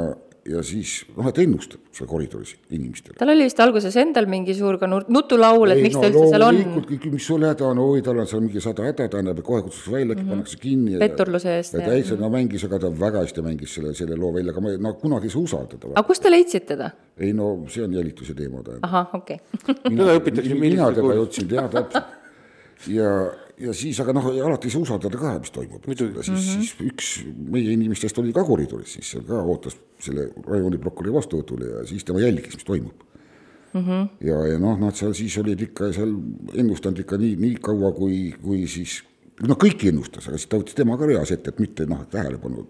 [0.47, 3.17] ja siis noh, et ennustab seal koridoris inimestele.
[3.19, 6.61] tal oli vist alguses endal mingi suur ka nutulaul, et miks ta üldse seal on,
[6.87, 9.95] kõik, mis sul häda on, oi, tal on seal mingi sada häda, tähendab, kohe kutsutakse
[9.95, 10.35] välja mm, -hmm.
[10.35, 10.99] pannakse kinni.
[11.03, 14.55] petturluse eest ja täitsa no mängis, aga ta väga hästi mängis selle, selle loo välja,
[14.55, 15.95] aga ma no kunagi ei saa usaldada.
[15.95, 16.91] aga kust te leidsite teda?
[17.19, 18.85] ei no see on jälituse teema tähendab.
[18.91, 19.75] ahah, okei okay.
[19.91, 21.19] Mina teda koolis.
[21.23, 22.15] jõudsin teha täpselt.
[22.99, 23.11] ja,
[23.61, 25.85] ja siis, aga noh, alati ei saa usaldada ka, mis toimub.
[25.87, 26.37] siis mm, -hmm.
[26.37, 27.11] siis üks
[27.53, 32.05] meie inimestest oli ka koridoris, siis seal ka ootas selle rajooni prokuröri vastuvõtule ja siis
[32.05, 33.05] tema jälgis, mis toimub.
[33.73, 34.09] Mm -hmm.
[34.21, 36.15] ja, ja noh, nad seal siis olid ikka seal
[36.55, 39.03] ennustanud ikka nii, nii kaua, kui, kui siis
[39.43, 42.67] noh, kõiki ennustas, aga siis ta võttis tema ka reas ette, et mitte noh, tähelepanu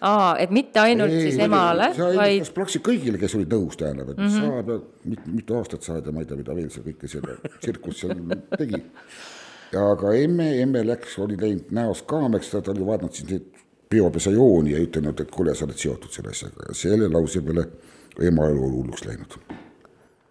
[0.00, 4.18] aa, et mitte ainult ei, siis emale, vaid praktiliselt kõigile, kes olid nõus, tähendab, et
[4.18, 4.40] mm -hmm.
[4.40, 7.36] saab ja mit, mitu aastat saad ja ma ei tea, mida veel seal kõike seda
[7.60, 8.24] tsirkust seal
[8.56, 8.80] tegi.
[9.72, 13.48] ja aga emme, emme läks, oli läinud näost kaameks, ta oli vaadanud siis neid
[13.90, 17.66] peopesa jooni ja ütelnud, et kuule, sa oled seotud selle asjaga ja selle lause peale
[18.26, 19.36] ema elu oli hulluks läinud.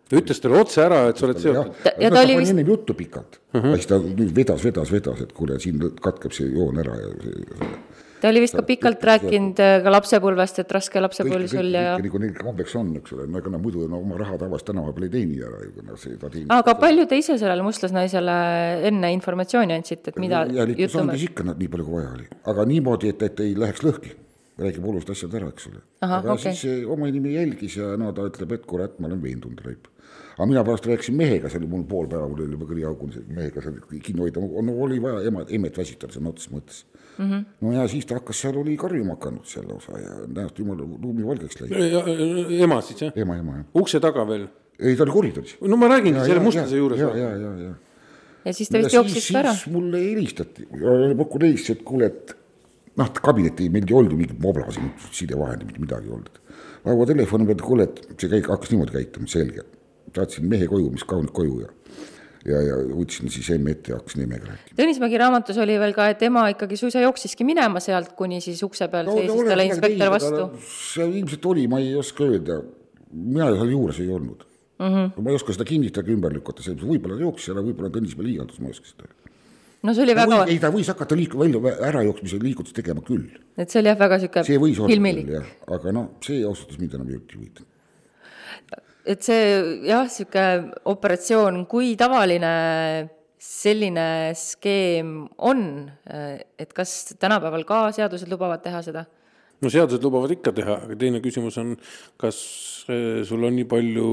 [0.09, 1.73] ta ütles talle otse ära, et sa oled seotud.
[1.83, 3.75] Ta- ja ta oli vist- ennem juttu pikalt uh, -huh.
[3.75, 3.99] siis ta
[4.35, 7.69] vedas, vedas, vedas, et kuule, siin katkeb see joon ära ja see,
[8.21, 12.21] ta oli vist ka pikalt rääkinud äh, ka lapsepõlvest, et raske lapsepõlv sul ja nagu
[12.21, 15.09] neil kombeks on, eks ole, no ega nad muidu no, oma raha tavaliselt tänava peal
[15.09, 16.53] ei teeni ära ju, kuna see ta teenib.
[16.55, 18.39] aga palju te ise sellele mustlasnaisele
[18.91, 22.27] enne informatsiooni andsite, et mida jälitus juhtuma andis ikka nad nii palju, kui vaja oli,
[22.53, 24.15] aga niimoodi, et, et ei läheks lõhki.
[24.59, 25.81] Räägib olulised asjad ära, eks ole.
[26.05, 26.43] Aga okei.
[26.45, 29.89] siis see oma inimene jälgis ja no ta ütleb, et kurat, ma olen veendunud, Reip.
[30.35, 33.65] aga mina pärast rääkisin mehega, see oli mul pool päeva, mul oli juba kõriaugune, mehega
[33.65, 37.25] seal kinni hoida, no oli vaja ema, emmet väsitada sõna otseses mõttes mm.
[37.25, 37.33] Mhm.
[37.33, 37.43] -hmm.
[37.65, 41.27] no ja siis ta hakkas seal, oli karjuma hakanud seal lausa ja näost jumala ruumi
[41.27, 42.55] valgeks läinud.
[42.61, 43.13] ema siis jah?
[43.15, 43.65] ema, ema jah.
[43.75, 44.47] ukse taga veel?
[44.79, 45.57] ei, ta oli koridoris.
[45.61, 46.99] no ma räägingi selle mustlase juures.
[46.99, 47.75] ja, ja, ja, ja
[48.45, 49.53] ja siis ta vist jooksis ka ära.
[49.53, 52.35] siis mulle helistati, prokurör helistas, et kuule, et
[52.97, 56.39] noh, kabinetti meil ei olnud ju mingit mobla siin, sidevahendi, mitte midagi ei olnud.
[56.85, 59.65] Vaeva telefoni pealt, kuule, et see käik hakkas niimoodi käituma, selge.
[60.15, 61.67] saatsin mehe koju, mis kaunis koju ja,
[62.49, 64.77] ja, ja võtsin siis emme ette ja hakkasin emmega rääkima.
[64.79, 68.87] Tõnismägi raamatus oli veel ka, et ema ikkagi suisa jooksiski minema sealt, kuni siis ukse
[68.89, 70.49] peal seisis talle inspektor vastu.
[70.65, 72.61] see ilmselt oli, ma ei oska öelda,
[73.11, 74.45] mina seal juures ei olnud
[74.79, 74.85] mm.
[74.87, 75.23] -hmm.
[75.23, 78.59] ma ei oska seda kinnitada ega ümber lükata, see võib-olla jooksis ära, võib-olla Tõnismäe liialdus,
[78.63, 79.18] ma ei oska seda öelda
[79.83, 83.03] no see oli ta väga, või, ei, ta võis hakata liik-, välja ärajooksmise liigutust tegema
[83.05, 83.27] küll.
[83.57, 85.35] et see oli jah, väga olla filmilik
[85.75, 87.67] aga noh, see ausalt öeldes mind enam ei huvita.
[89.05, 89.45] et see
[89.87, 90.47] jah, sihuke
[90.91, 92.53] operatsioon, kui tavaline
[93.39, 95.13] selline skeem
[95.47, 95.61] on,
[96.59, 99.05] et kas tänapäeval ka seadused lubavad teha seda?
[99.61, 101.75] no seadused lubavad ikka teha, aga teine küsimus on,
[102.19, 102.39] kas
[102.91, 104.09] eh, sul on nii palju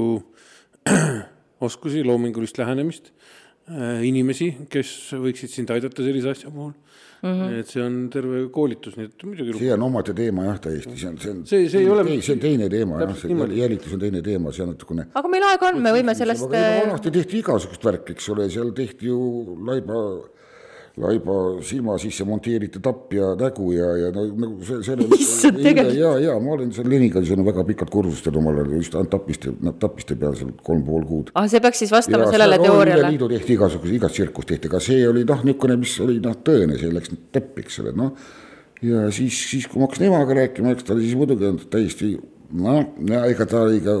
[1.67, 3.11] oskusi, loomingulist lähenemist,
[4.07, 6.71] inimesi, kes võiksid sind aidata sellise asja puhul
[7.21, 7.33] mm.
[7.33, 7.59] -hmm.
[7.59, 9.57] et see on terve koolitus, nii et muidugi.
[9.59, 11.41] see on omaette teema jah, täiesti, see on, see on.
[11.45, 12.05] see, see ei ole.
[12.21, 15.07] see on teine teema jah, see jälitus on teine teema, see on natukene.
[15.13, 16.47] aga meil aega on, me võime sellest.
[16.47, 19.19] vanasti tehti igasugust värki, eks ole, seal tehti ju
[19.67, 20.01] laiba
[20.97, 25.99] laiba silma sisse monteeriti tapja nägu ja, ja no nagu see, see issand, tegelikult.
[25.99, 30.17] ja, ja ma olen seal Lenigas olnud väga pikalt kursustel omal ajal just tapiste, tapiste
[30.17, 31.29] peal seal kolm pool kuud.
[31.37, 33.11] ah, see peaks siis vastama ja, sellele teooriale?
[33.13, 36.79] liidu tehti igasuguse, igat tsirkust tehti, aga see oli noh, niisugune, mis oli noh, tõene,
[36.81, 38.33] see läks täppi, eks ole, noh.
[38.81, 42.15] ja siis, siis kui ma hakkasin emaga rääkima, eks ta oli siis muidugi täiesti
[42.57, 42.81] noh,
[43.27, 43.99] ega ta oli ka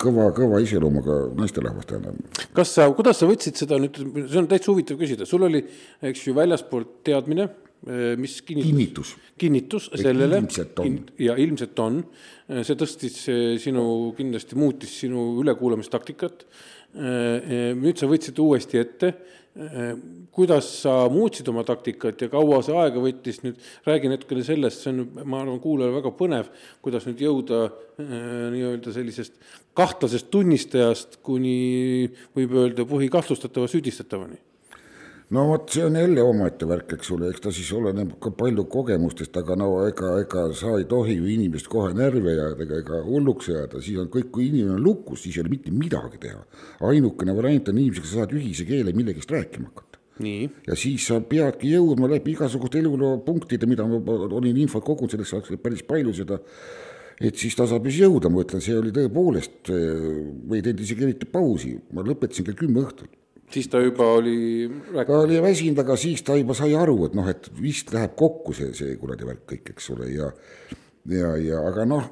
[0.00, 2.40] kõva, kõva iseloomuga naisterahvas tähendab.
[2.56, 5.62] kas sa, kuidas sa võtsid seda nüüd, see on täitsa huvitav küsida, sul oli,
[6.10, 7.48] eks ju, väljaspoolt teadmine,
[7.86, 10.42] eh, mis kinnitus, kinnitus, kinnitus sellele.
[10.80, 12.02] kin, ja ilmselt on,
[12.60, 13.86] see tõstis eh, sinu,
[14.18, 16.46] kindlasti muutis sinu ülekuulamistaktikat.
[16.94, 19.08] Eh, nüüd sa võtsid uuesti ette
[20.34, 24.90] kuidas sa muutsid oma taktikat ja kaua see aega võttis, nüüd räägi natukene sellest, see
[24.90, 26.48] on, ma arvan, kuulajale väga põnev,
[26.82, 28.16] kuidas nüüd jõuda äh,
[28.54, 29.38] nii-öelda sellisest
[29.78, 34.40] kahtlasest tunnistajast kuni võib öelda põhikahtlustatava süüdistatavani
[35.34, 38.66] no vot, see on jälle omaette värk, eks ole, eks ta siis oleneb ka palju
[38.70, 43.00] kogemustest, aga no ega, ega sa ei tohi ju inimest kohe närvi ajada ega, ega
[43.06, 46.44] hulluks jääda, siis on kõik, kui inimene on lukus, siis ei ole mitte midagi teha.
[46.90, 49.98] ainukene variant on inimesega, sa saad ühise keele millegist rääkima hakata.
[50.68, 53.98] ja siis sa peadki jõudma läbi igasuguste eluloo punktide, mida ma
[54.30, 56.38] olin infot kogunud, selleks ajaks päris palju seda
[57.22, 61.76] et siis tasapisi jõuda, ma ütlen, see oli tõepoolest, me ei teinud isegi eriti pausi,
[61.94, 63.10] ma lõpetasin kell kümme õhtul
[63.52, 67.28] siis ta juba oli ta oli väsinud, aga siis ta juba sai aru, et noh,
[67.30, 70.30] et vist läheb kokku see, see kuradi värk kõik, eks ole, ja
[71.10, 72.06] ja, ja aga noh,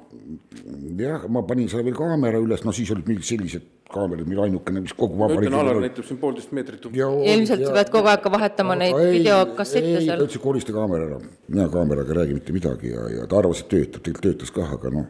[1.01, 4.83] jah, ma panin seal veel kaamera üles, no siis olid mingid sellised kaamerad, mille ainukene,
[4.85, 6.87] mis kogu vabariigi ma ütlen, Alar näitab siin poolteist meetrit.
[6.89, 10.15] ilmselt sa pead kogu aeg ka vahetama neid videokassette seal.
[10.15, 11.19] ta ütles, et korista kaamera ära,
[11.49, 14.73] mina kaameraga ei räägi mitte midagi ja, ja ta arvas, et töötab, tegelikult töötas kah,
[14.79, 15.09] aga noh.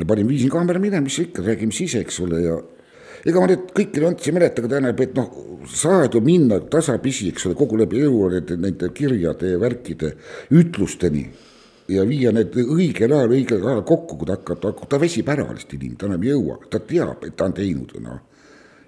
[0.00, 2.60] ja panin, viisin kaamera minema, mis ikka, räägime siis, eks ole, ja
[3.26, 5.30] ega ma nüüd kõiki nüansse ei mäleta, aga tähendab, et noh,
[5.70, 10.14] saad ju minna tasapisi, eks ole, kogu läbi elu nende, nende kirjade ja värkide
[10.58, 11.26] ütlusteni
[11.92, 15.46] ja viia need õigel ajal, õigel ajal kokku, kui ta hakkab, ta, ta väsib ära
[15.50, 18.18] lihtsalt inimene, ta enam ei jõua, ta teab, et ta on teinud, noh.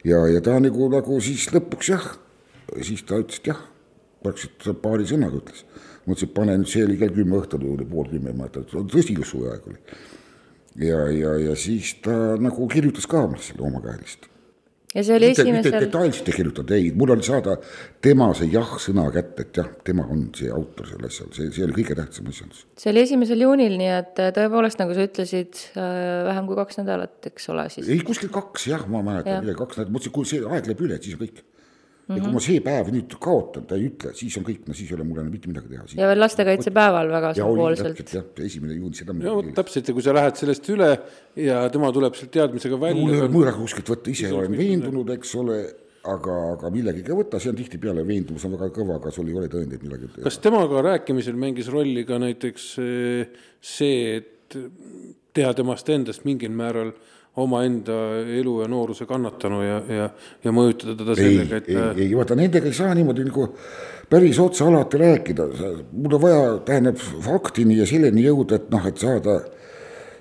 [0.07, 2.11] ja, ja ta nagu, nagu siis lõpuks jah,
[2.81, 3.63] siis ta ütles, et jah,
[4.25, 5.63] praktiliselt paari sõnaga ütles.
[6.09, 8.85] mõtlesin, et pane nüüd, see oli kell kümme õhtul, oli pool kümme, ma ei tea,
[8.93, 9.81] tõsi usuaeg oli
[10.81, 14.27] ja, ja, ja siis ta nagu kirjutas ka selle omakäelist.
[14.95, 15.73] ja see oli mitte, esimesel.
[15.73, 17.57] mitte detailselt ei kirjutanud, ei, mul oli saada
[18.03, 21.79] tema see jah-sõna kätte, et jah, tema on see autor sellel asjal, see, see oli
[21.79, 22.67] kõige tähtsam asjandus.
[22.79, 25.89] see oli esimesel juunil, nii et äh, tõepoolest, nagu sa ütlesid, äh,
[26.31, 27.91] vähem kui kaks nädalat, eks ole siis.
[27.91, 31.03] ei, kuskil kaks jah, ma mäletan, midagi kaks nädalat, mõtlesin, kui see aeg läheb üle,
[31.03, 31.43] siis on kõik
[32.09, 34.91] ja kui ma see päev nüüd kaotan, ta ei ütle, siis on kõik, no siis
[34.91, 35.87] ei ole mul enam mitte midagi teha.
[35.97, 38.03] ja veel lastekaitsepäeval väga sümboolselt.
[38.17, 39.17] jah, esimene juuni, seda.
[39.17, 40.91] no vot täpselt ja kui sa lähed sellest üle
[41.41, 43.01] ja tema tuleb sealt teadmisega välja.
[43.01, 45.59] mul ei ole mõõra kuskilt võtta, ise olen veendunud, eks ole,
[46.13, 49.41] aga, aga millegagi ei võta, see on tihtipeale veendumus on väga kõva, aga sul ei
[49.41, 50.13] ole tõendeid millegi.
[50.29, 54.61] kas temaga rääkimisel mängis rolli ka näiteks eh, see, et
[55.35, 57.97] teha temast endast mingil määral äh, omaenda
[58.31, 60.05] elu ja nooruse kannatanu ja, ja,
[60.45, 61.71] ja mõjutada teda sellega, et.
[61.73, 63.49] ei, ei vaata nendega ei saa niimoodi nagu
[64.11, 65.49] päris otse alati rääkida,
[65.93, 69.39] mul on vaja, tähendab faktini ja selleni jõuda, et noh, et saada,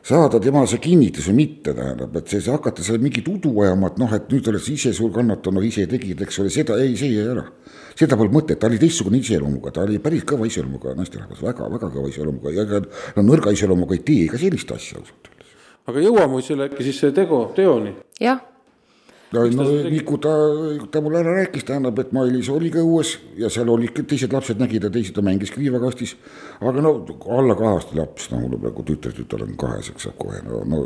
[0.02, 3.92] saada tema see kinnitus või mitte, tähendab, et see, see hakata seal mingit udu ajama,
[3.92, 6.96] et noh, et nüüd oled sa ise suur kannatanu, ise tegid, eks ole, seda ei,
[6.98, 7.46] see jäi ära.
[7.94, 11.92] seda polnud mõtet, ta oli teistsugune iseloomuga, ta oli päris kõva iseloomuga naisterahvas, väga, väga
[11.94, 12.82] kõva iseloomuga ja ega
[13.20, 15.30] no nõrga iseloomuga ei tee ka sellist asja ausalt
[15.90, 17.96] aga jõuame selle äkki siis tegu, teoni?
[18.22, 18.42] jah
[19.34, 20.32] no, no nii kui ta,
[20.94, 24.62] ta mulle ära rääkis, tähendab, et Mailis oli ka õues ja seal olid teised lapsed
[24.62, 26.16] nägid ja teised ta mängis kriivakastis.
[26.62, 26.94] aga no
[27.38, 30.84] alla kaheaastane laps, no mul on praegu tütar, tütar on kaheseks saab kohe, no, no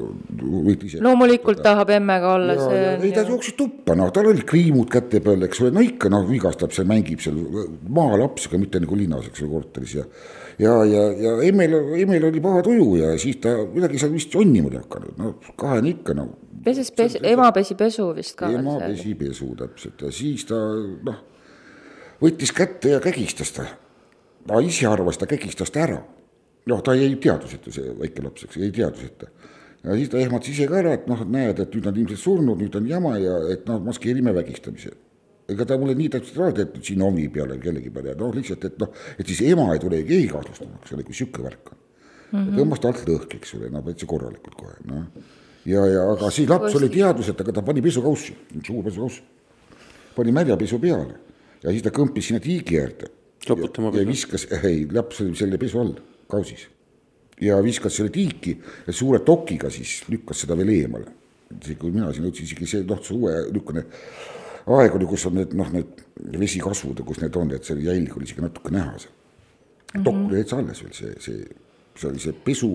[0.68, 1.04] võid ise.
[1.04, 2.58] loomulikult tahab emmega olla.
[2.96, 6.28] ei, ta jooksis tuppa, noh, tal olid kriimud käte peal, eks ole, no ikka noh,
[6.30, 7.40] vigastab seal, mängib seal
[7.84, 10.08] maalaps, aga mitte nagu linnas, eks ole, korteris ja
[10.60, 14.72] ja, ja, ja emmel, emmel oli paha tuju ja siis ta midagi seal vist jonnima
[14.72, 16.28] oli hakanud, no kahene ikka no.
[16.66, 18.50] peses pes-, ema pesi pesu vist ka.
[18.54, 20.60] ema pesi pesu täpselt ja siis ta
[21.10, 21.20] noh,
[22.24, 23.68] võttis kätte ja kägistas ta.
[24.48, 26.02] ta ise arvas, ta kägistas ta ära.
[26.68, 29.30] noh, ta jäi teadvuseta, see väike laps, eks, jäi teadvuseta
[29.84, 32.24] ja siis ta ehmatas ise ka ära, et noh, et näed, et nüüd on ilmselt
[32.24, 34.96] surnud, nüüd on jama ja et noh, maskeerime vägistamise
[35.50, 38.34] ega ta mulle nii täpselt ei öelnud, et siin omi peale kellegi peale ja noh,
[38.36, 41.72] lihtsalt, et noh, et siis ema ei tule keegi kahtlustama, eks ole, kui sihuke värk
[41.72, 42.40] on mm.
[42.40, 42.60] -hmm.
[42.60, 45.06] tõmbas ta alt lõhki, eks ole, no täitsa korralikult kohe, noh.
[45.66, 49.22] ja, ja aga siis laps oli teadvuseta, aga ta pani pesukaussi, suur pesukauss,
[50.16, 51.16] pani märja pesu peale
[51.64, 53.12] ja siis ta kõmpis sinna tiigi äärde.
[53.48, 54.08] Ja pesu.
[54.08, 55.94] viskas, ei, laps oli selle pesu all,
[56.28, 56.68] kausis.
[57.42, 58.58] ja viskas selle tiiki
[58.88, 61.14] ja suure tokiga siis lükkas seda veel eemale.
[61.80, 63.86] kui mina sinna jõudsin, isegi see noh, uue niisugune
[64.68, 66.04] aeg oli, kus on need noh, need
[66.40, 69.14] vesikasvud ja kus need on, et see jälg oli isegi natuke näha seal.
[70.04, 71.44] dokk oli täitsa alles veel see, see,
[71.96, 72.72] see oli see pesu,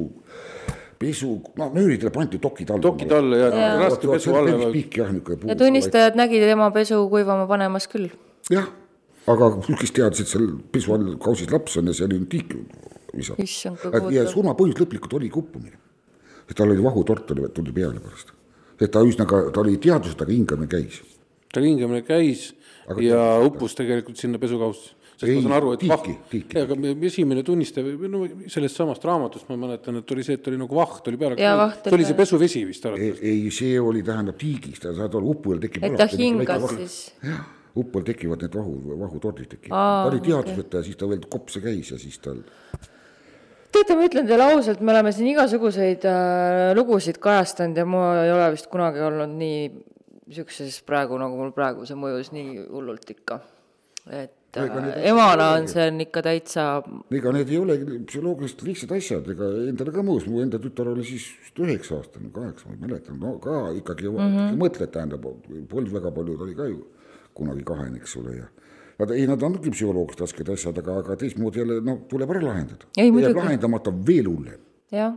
[1.01, 2.85] pesu, no nööridele pandi dokid alla.
[2.89, 3.73] dokid alla ja, ja.
[3.83, 4.57] raske pesu alla.
[5.51, 8.09] ja tunnistajad nägid tema pesu kuivama panemas küll.
[8.51, 8.71] jah,
[9.29, 12.65] aga kes teadis, et seal pesu all kausis laps on ja see oli tiiki
[13.17, 14.13] visatud.
[14.15, 15.77] ja surma põhjus lõplikult oli uppumine.
[16.49, 18.33] et tal oli vahutort oli, tuli peale pärast.
[18.81, 21.03] et ta üsna ka, ta oli teadvuseta, aga hingamine käis.
[21.53, 22.51] Tal hingamine käis
[22.83, 24.91] Aga aga ja uppus tegelikult sinna pesukaussi.
[25.23, 26.59] sest Ei, ma saan aru, et tiiki, tiiki.
[26.65, 30.59] aga me- esimene tunnistaja, no sellest samast raamatust ma mäletan, et oli see, et oli
[30.59, 31.37] nagu vaht oli peale.
[31.39, 32.25] Jaa, vaht see oli see peal.
[32.25, 33.21] pesuvesi vist arvates.
[33.23, 35.85] ei, see oli, tähendab tiigis, ta saad aru, upujal tekib.
[35.87, 36.97] et ta hingas siis.
[37.23, 37.45] jah,
[37.79, 39.77] uppujal tekivad need vahu, vahutordid tekivad.
[39.79, 42.43] Ta oli teadvuseta ja siis ta veel kopse käis ja siis tal
[43.73, 48.33] teate, ma ütlen teile ausalt, me oleme siin igasuguseid äh, lugusid kajastanud ja ma ei
[48.35, 49.63] ole vist kunagi olnud nii
[50.37, 53.41] siukses praegu, nagu mul praegu see mõjus nii hullult ikka.
[54.11, 56.65] et äh, emana on see on ikka täitsa,
[57.15, 61.05] ega need ei olegi psühholoogiliselt lihtsad asjad, ega endale ka mõjus, mu enda tütar oli
[61.07, 64.59] siis vist üheksa aastane, kaheksa, ma ei mäleta, no ka ikkagi mm -hmm.
[64.59, 65.31] mõtled, tähendab,
[65.71, 66.83] polnud väga palju, ta oli ka ju
[67.35, 68.51] kunagi kahene, eks ole, ja
[68.99, 72.87] Nad, ei, nad ongi psühholoogiliselt rasked asjad, aga, aga teistmoodi jälle noh, tuleb ära lahendada.
[72.99, 73.35] Muidugi.
[73.35, 74.61] lahendamata veel hullem.
[74.93, 75.17] jah.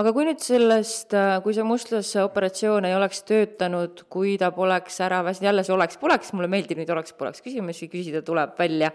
[0.00, 5.20] Aga kui nüüd sellest, kui see mustlase operatsioon ei oleks töötanud, kui ta poleks ära
[5.26, 8.90] väsinud, jälle see oleks-poleks, mulle meeldib neid oleks-poleks küsimusi küsida, tuleb välja.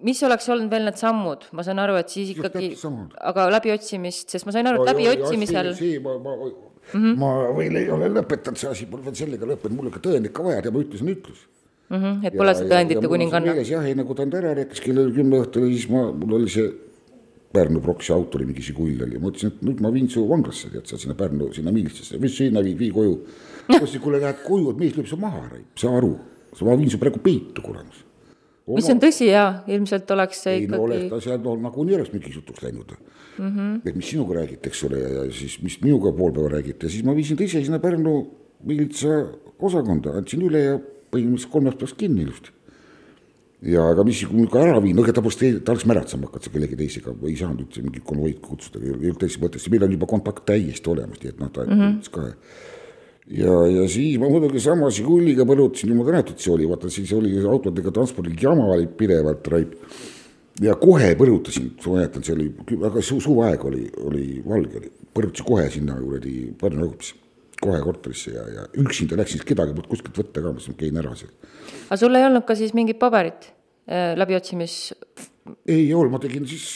[0.00, 2.72] mis oleks olnud veel need sammud, ma saan aru, et siis ikkagi
[3.30, 5.72] aga läbiotsimist, sest ma sain aru, et läbiotsimisel,
[6.04, 6.52] ma, ma mm,
[6.92, 7.16] -hmm.
[7.20, 10.44] ma veel ei ole lõpetanud, see asi pole veel sellega lõppenud, mul ikka tõendit ka
[10.44, 11.48] vaja, tema ütlus on ütlus.
[11.90, 13.56] Mhm, et pole see tõendite kuninganna.
[13.66, 16.48] jah, ei nagu ta nüüd ära rääkis kell kümme õhtul ja siis ma, mul oli
[16.48, 16.70] see
[17.52, 20.68] Pärnu proksi auto oli mingi Žigul oli, ma ütlesin, et nüüd ma viin su vanglasse,
[20.70, 23.16] tead sa sinna Pärnu, sinna miilitsesse, mis sinna viid, vii koju.
[23.68, 25.42] ma ütlesin, kuule lähed koju, et mees lööb su maha,
[25.78, 26.12] saa aru,
[26.68, 28.04] ma viin su praegu peitu, kuramus.
[28.70, 31.96] mis on tõsi jaa, ilmselt oleks see ei no oleks ikkagi, ta seal no, nagunii
[31.96, 33.48] oleks mingi jutuks läinud mm.
[33.48, 33.80] -hmm.
[33.84, 37.02] et mis sinuga räägite, eks ole, ja, ja siis mis minuga pool päeva räägite, siis
[37.02, 38.14] ma viisin ta ise sinna Pärnu
[38.62, 39.24] miilitsa
[39.58, 40.78] osakonda, andsin üle ja
[41.10, 42.52] põhimõtteliselt kolmest päevast kinni ilusti.
[43.62, 46.46] Ja aga mis, kui ka ära viin, no ega ta poleks, ta oleks märatsema hakanud
[46.46, 49.98] seal kellegi teisega, ei saanud üldse mingit konvoid kutsuda, ei olnud teist mõttes, meil oli
[49.98, 52.12] juba kontakt täiesti olemas, nii et noh, ta mm -hmm.
[52.14, 52.28] ka
[53.30, 57.36] ja, ja siis ma muidugi sama Žiguliga põrutasin, jumal tänatud see oli, vaata siis oli
[57.44, 59.74] autodega transpordil jama oli pidevalt raip.
[60.60, 65.46] ja kohe põrutasin, ma mäletan, see oli väga su-, suveaeg oli, oli valge oli, põrutasin
[65.46, 67.14] kohe sinna kuradi Pärnu õppesse,
[67.60, 71.14] kohe korterisse ja, ja üksinda läksin, kedagi polnud kuskilt võtta ka, ma mõtlesin, käin ära
[71.18, 71.32] seal.
[71.88, 73.50] aga sul ei olnud ka siis mingit paberit
[73.86, 74.76] äh, läbiotsimis,
[75.68, 76.66] ei olnud, ma tegin siis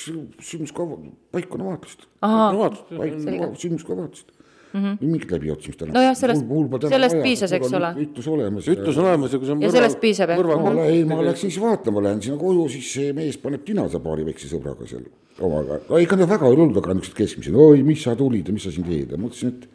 [0.44, 0.98] sündmuskava,
[1.34, 2.08] paikkonnavaatlust.
[2.20, 4.32] sündmuskava vaatust
[4.74, 4.80] mm.
[4.84, 4.96] -hmm.
[5.00, 5.94] mingit läbiotsimist enam.
[5.94, 7.90] Nojah, sellest- sellest piisas, eks ole.
[8.04, 8.68] ütlus olemas.
[8.68, 10.38] ütlus on olemas ja kui see on Ja sellest piisab, jah?
[10.38, 14.00] mõrva ma, ei, ma läksin siis vaatama, lähen sinna koju, siis see mees paneb tinasa
[14.00, 15.06] paari väikse sõbraga seal
[15.40, 15.80] omaga.
[16.00, 18.74] ega nad väga ei olnud, aga niisugused keskmised, oi, mis sa tulid ja mis sa
[18.74, 19.68] siin teed ja ma mõtlesin, et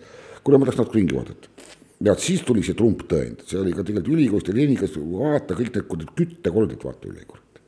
[0.44, 1.52] kuule, ma tahaks natuke ringi vaadata.
[2.06, 5.90] ja siis tuli see trumptõend, see oli ka tegelikult ülikoolist ja Leninist, vaata kõik need
[5.92, 7.62] kuradi küttekolded, vaata üle, kurat.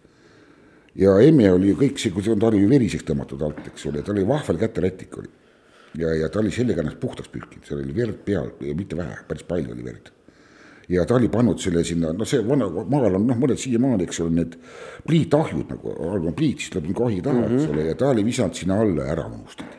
[0.96, 3.62] ja emme oli ju kõik see, kui see on, ta oli ju veriseks tõmmatud alt,
[3.74, 5.36] eks ole, ta oli vahvel käterätik oli.
[6.00, 9.22] ja, ja ta oli sellega ennast puhtaks pürkinud, seal oli verd peal ja mitte vähe,
[9.28, 10.12] päris palju oli verd
[10.92, 14.22] ja ta oli pannud selle sinna, no see vana maal on noh, mõned siiamaani, eks
[14.24, 14.58] ole, need
[15.08, 17.62] pliitahjud nagu, algab pliit, siis tuleb nagu ahi taha mm, -hmm.
[17.62, 19.78] eks ole, ja ta oli visanud sinna alla ära unustanud.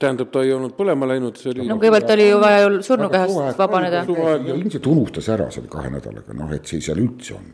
[0.00, 3.60] tähendab, ta ei olnud põlema läinud, see oli no kõigepealt oli ju vaja ju surnukehast
[3.60, 4.02] vabaneda.
[4.04, 7.48] ja ilmselt unustas ära selle kahe nädalaga, noh, et see seal üldse on.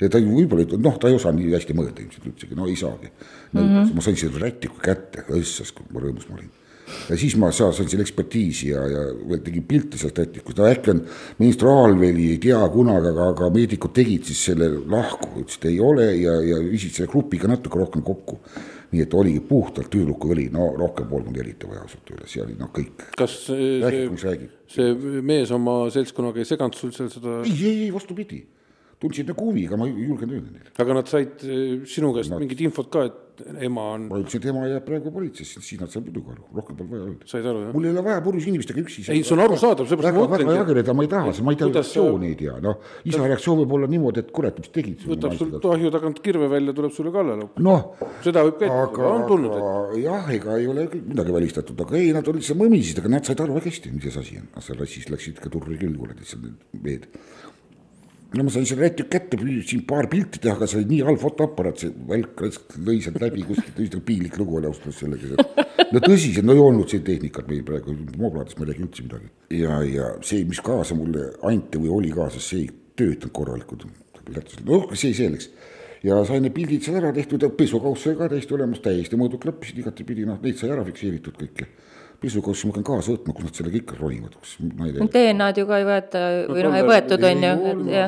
[0.00, 2.76] ja ta ju võib-olla, noh, ta ei osanud nii hästi mõelda ilmselt üldsegi, no ei
[2.80, 3.62] saagi mm.
[3.62, 3.94] -hmm.
[3.94, 6.50] ma sain selle rätiku kätte, õssas, kui ma rõõmus ma olin.
[7.12, 10.66] ja siis ma sa- sain selle ekspertiisi ja, ja veel tegin pilte sealt rätikust, no
[10.66, 11.06] äkki on
[11.38, 16.40] ministraalveli, ei tea kunagi, aga, aga meedikud tegid siis selle lahku, ütlesid ei ole ja,
[16.42, 18.42] ja viisid selle grupiga natuke rohkem kokku.
[18.94, 22.56] Nii et oligi puhtalt tüdruku veli, no rohkem polnud eriti vaja ausalt öeldes, see oli
[22.58, 23.06] noh, kõik.
[23.18, 24.56] kas see, räägi, mis see, räägib.
[24.74, 28.40] see mees oma seltskonnaga ei seganud sul seal seda, ei, ei, ei vastupidi,
[29.02, 30.74] tundsid nagu huvi, aga ma ei julgenud öelda neile.
[30.84, 34.42] aga nad said eh, sinu käest mingit infot ka, et et ema on, ma ütlesin,
[34.42, 37.28] et ema jääb praegu politseisse, siis nad saavad muidugi aru, rohkem pole vaja öelda.
[37.30, 37.72] said aru jah?
[37.74, 39.04] mul ei ole vaja purjus inimestega üksi.
[39.10, 41.60] ei, see on arusaadav, seepärast väga, ma väga mõtlengi, jageleda ma ei taha, ma ei
[41.60, 42.78] tea reaktsiooni ei tea, noh,
[43.10, 45.06] isa reaktsioon võib olla niimoodi, et kurat, mis tegid.
[45.14, 47.48] võtab sul ahju tagant kirve välja, tuleb sulle kallale.
[47.68, 47.86] noh,
[48.26, 51.84] seda võib ka ette on, tulnud, et aga jah, ega ei ole küll midagi välistatud,
[51.86, 54.86] aga ei, nad seal mõmisid, aga nad said aru väga hästi, mis asi on, seal
[54.86, 57.10] assis läksid ikka turri küll kuradi seal need mehed.
[58.36, 61.20] No ma sain selle räti kätte, püüdsin paar pilti teha, aga see oli nii halb
[61.22, 62.44] fotoaparaat, see välk
[62.86, 65.66] lõi sealt läbi kuskilt, üsna piinlik lugu oli ausalt öeldes sellega.
[65.92, 69.30] no tõsiselt, no ei olnud sellist tehnikat meil praegu, moobladest ma ei räägi üldse midagi.
[69.60, 73.86] ja, ja see, mis kaasa mulle anti või oli kaasas, see ei töötanud korralikult.
[74.64, 75.50] noh, see selleks
[76.04, 79.80] ja sain need pildid seal ära tehtud pesukauss sai ka täiesti olemas, täiesti mõõdud klappisid
[79.80, 81.68] igatepidi, noh, neid sai ära fikseeritud kõike.
[82.24, 85.10] Pesukaussi ma pean kaasa võtma, kus nad sellega ikka ronivad, kus ma ei tea.
[85.14, 87.52] DNA-d ju ka ei võeta või noh, ei võetud, on ju.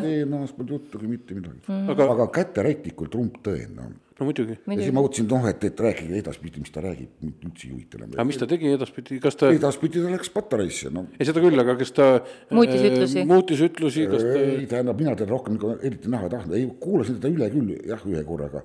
[0.06, 1.92] DNA-st polnud juttugi mitte midagi mm..
[1.94, 3.90] Aga- aga käterätikul trump tõend, noh.
[4.20, 4.56] no muidugi.
[4.56, 7.74] ja siis ma mõtlesin, noh, et, et rääkige edaspidi, mis ta räägib, mind üldse ei
[7.74, 8.26] huvita enam aga.
[8.30, 11.10] mis ta tegi edaspidi, kas ta, edaspidi ta läks patareisse, noh.
[11.18, 12.08] ei seda küll, aga kas ta
[12.56, 13.26] Muutis äh, ütlusi?
[13.28, 17.20] muutis ütlusi, kas ta ei, tähendab, mina teda rohkem eriti näha ei tahtnud, ei kuulasin
[17.20, 18.64] teda üle küll jah, ühe korraga.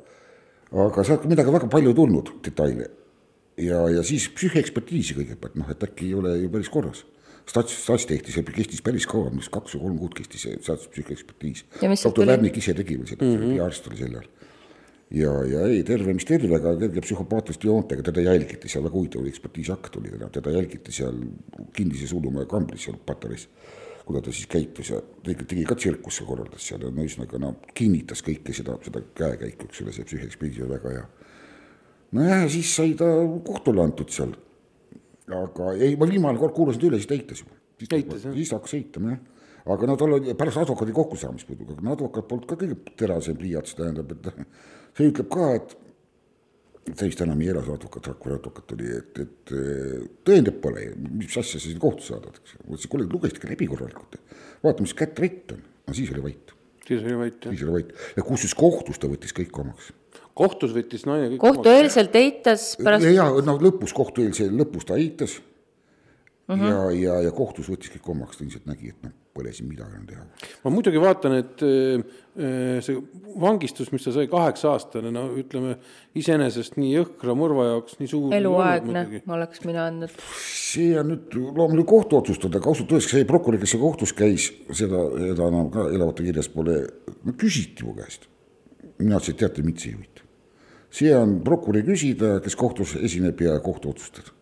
[0.88, 2.89] aga sealt midagi väga palju tulnud detaile
[3.62, 7.05] ja, ja siis psühhekspertiisi kõigepealt noh, et äkki ei ole ju päris korras.
[7.49, 10.88] Stats, Stats tehti, see kestis päris kaua, mis kaks või kolm kuud kestis see Stats
[11.97, 12.32] sealt doktor tuli?
[12.36, 13.66] Värnik ise tegi veel seda mm, -hmm.
[13.66, 14.30] arst oli sel ajal.
[15.22, 19.26] ja, ja ei terve mis terve, aga kerge psühhopaatiliste joontega teda jälgiti seal, väga huvitav
[19.28, 21.18] ekspertiisakt oli teda, teda jälgiti seal
[21.74, 23.49] kinnises hullumaja kambris seal Patareis
[24.05, 27.55] kuidas ta siis käitus ja tegi, tegi ka tsirkuse korraldas seal ja no ühesõnaga no
[27.78, 31.05] kinnitas kõike seda, seda käekäiku, eks ole, see psühhekspertiis oli väga hea.
[32.18, 33.09] nojah, ja siis sai ta
[33.45, 34.34] kohtule antud seal.
[35.32, 37.57] aga ei, ma viimane kord kuulasin ta üle, siis ta eitas juba.
[37.82, 38.34] Eitas, jah?
[38.36, 39.22] siis hakkas eitama jah.
[39.74, 43.78] aga no tal oli pärast advokaadi kokkusaamist muidugi, aga advokaat polnud ka kõige terasem pliiats,
[43.78, 44.45] tähendab, et
[44.97, 45.78] see ütleb ka, et
[46.89, 50.88] ta vist enam ei ela, see advokaat, Rakvere advokaat oli, et, et eh, tõendeid pole,
[51.12, 52.64] mis asja sa siin kohtu saadad, eks ju.
[52.64, 54.18] ma ütlesin, kuule, lugesid ikka läbi korralikult.
[54.64, 55.62] vaata, mis kätt rett on.
[55.88, 56.53] no siis oli vait,
[56.88, 57.53] siis oli vait jah.
[57.53, 59.91] siis oli vait ja kusjuures kohtus ta võttis kõik omaks.
[60.38, 65.39] Kohtus võttis naine kõik kohtueelselt eitas pärast, ja no lõpus kohtueelse lõpus ta eitas
[66.51, 66.57] uh.
[66.57, 66.69] -huh.
[66.69, 69.95] ja, ja, ja kohtus võttis kõik omaks, ta ilmselt nägi, et noh, pole siin midagi
[69.95, 70.23] enam teha.
[70.63, 72.01] ma muidugi vaatan, et äh,
[72.36, 72.97] äh, see
[73.41, 75.77] vangistus, mis ta sai kaheksa aastane, no ütleme
[76.17, 78.34] iseenesest nii jõhkra mõrva jaoks nii suur.
[78.36, 80.17] eluaegne oleks mina andnud.
[80.47, 84.49] see on nüüd loomulikult kohtu otsustada, aga ausalt öeldes see prokurör, kes seal kohtus käis,
[84.71, 86.82] seda, seda enam ka elavate kirjas pole,
[87.23, 88.27] no küsiti mu käest.
[88.99, 90.20] mina ütlesin, et teate, mind see ei huvita.
[90.92, 94.38] See on prokuröri küsida, kes kohtus esineb ja kohtu otsustada.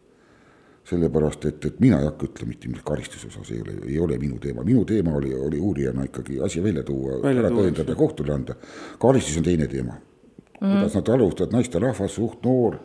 [0.89, 4.15] sellepärast, et, et mina ei hakka ütlema mitte midagi karistuse osas, ei ole, ei ole
[4.17, 8.55] minu teema, minu teema oli, oli uurijana ikkagi asi välja tuua, ära tõendada, kohtule anda.
[8.97, 10.65] karistus on teine teema mm.
[10.65, 10.79] -hmm.
[10.79, 12.79] kuidas nad alustavad, naisterahvas, suht noor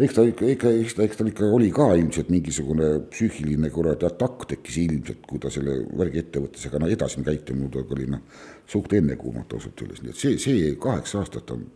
[0.00, 4.06] eks ta ikka, ikka, eks ta, eks tal ikka oli ka ilmselt mingisugune psüühiline kuradi
[4.08, 8.22] atakk tekkis ilmselt, kui ta selle värgi ette võttis, aga no edasine käitumine oli noh,
[8.70, 11.66] suht ennekuulmatu ausalt öeldes, nii et see, see kaheksa aastat on,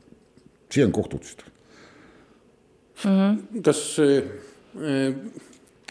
[0.74, 1.50] see on kohtu otsustada.
[3.64, 5.14] kas äh,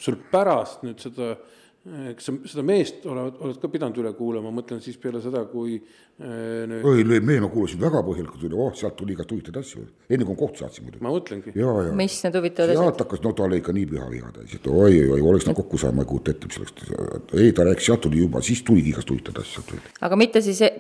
[0.02, 1.34] sul pärast nüüd seda,
[1.84, 5.44] kas sa seda meest oled, oled ka pidanud üle kuulama, ma mõtlen siis peale seda,
[5.52, 5.78] kui
[6.22, 9.86] äh, nüüd, ei, me, ma kuulasin väga põhjalikult üle, oh sealt tuli igast huvitavaid asju,
[10.10, 11.04] enne kui ma kohtu saatsin muidugi.
[11.04, 11.96] ma mõtlengi, ja, ja.
[11.98, 12.84] mis need huvitavad asjad?
[12.84, 15.48] sealt hakkas, no ta oli ikka nii püha viha täis, et oi, oi, oi, oleks
[15.50, 16.94] nad kokku saama, ei kujuta ette, mis oleks,
[17.40, 20.72] ei ta rääkis, sealt tuli juba, siis tuligi igast huvitavaid asju aga mitte siis e-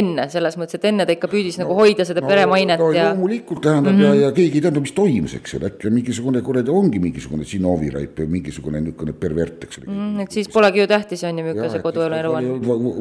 [0.00, 2.90] enne, selles mõttes, et enne ta ikka püüdis no, nagu hoida seda no, peremainet no,
[2.94, 4.20] ja loomulikult tähendab mm -hmm.
[4.20, 7.90] ja, ja keegi ei teadnud, mis toimus, eks ole, äkki mingisugune kuradi ongi mingisugune Zinovi
[7.94, 11.44] raip või mingisugune niisugune pervert, eks ole mm, et siis polegi ju tähtis, on ju,
[11.44, 12.50] milline see koduelu elu on.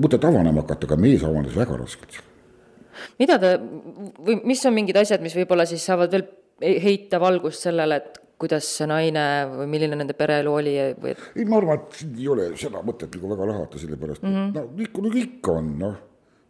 [0.04, 2.22] mõtet avanema hakata, aga mees avanes väga raskelt.
[3.20, 6.26] mida ta või mis on mingid asjad, mis võib-olla siis saavad veel
[6.84, 11.46] heita valgust sellele, et kuidas see naine või milline nende pereelu oli või et ei,
[11.46, 14.54] ma arvan, et siin ei ole seda mõtet nagu väga lahata, sellepärast et mm -hmm.
[14.56, 15.96] no ikka nagu ikka on, noh.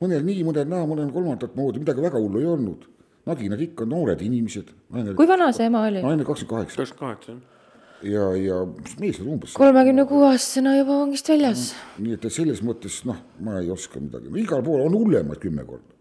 [0.01, 2.89] mõnel nii, mõnel naa, mõnel kolmandat moodi, midagi väga hullu ei olnud.
[3.25, 4.69] naginad ikka noored inimesed.
[5.15, 6.01] kui vana see ema oli?
[6.01, 7.58] naine kakskümmend kaheksa kakskümmend kaheksa jah.
[8.05, 8.59] ja, ja
[9.01, 11.71] mees oli umbes kolmekümne kuue aastasena juba vangist väljas.
[11.99, 15.95] nii et selles mõttes noh, ma ei oska midagi, igal pool on hullemaid kümme korda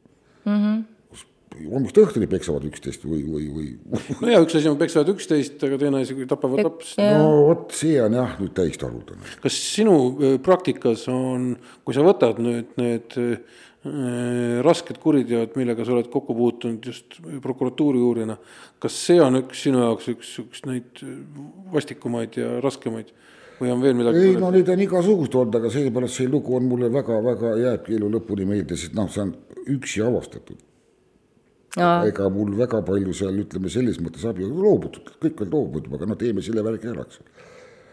[0.44, 0.56] mm.
[0.56, 0.82] -hmm.
[1.10, 1.24] kus
[1.58, 3.68] hommikust õhtuni peksavad üksteist või, või, või
[4.22, 6.94] no ja üks asi on peksavad üksteist, aga teine asi, kui tapavad laps.
[6.98, 9.38] no vot, see on jah nüüd täiesti haruldane.
[9.42, 13.64] kas sinu öö, praktikas on, kui sa võtad nüüd need äh,
[14.64, 18.38] rasked kuriteod, millega sa oled kokku puutunud just prokuratuuri uurijana,
[18.82, 21.16] kas see on üks sinu jaoks üks, üks neid öö,
[21.74, 23.12] vastikumaid ja raskemaid
[23.58, 24.22] või on veel midagi?
[24.30, 28.10] ei no neid on igasugust olnud, aga seepärast see lugu on mulle väga-väga jääbki elu
[28.16, 29.34] lõpuni meelde, sest noh, see on
[29.74, 30.64] üksi avastatud.
[31.78, 36.16] Ega mul väga palju seal ütleme selles mõttes abi loobutud, kõik veel loobub, aga no
[36.18, 37.36] teeme selle värgi ära, eks ole.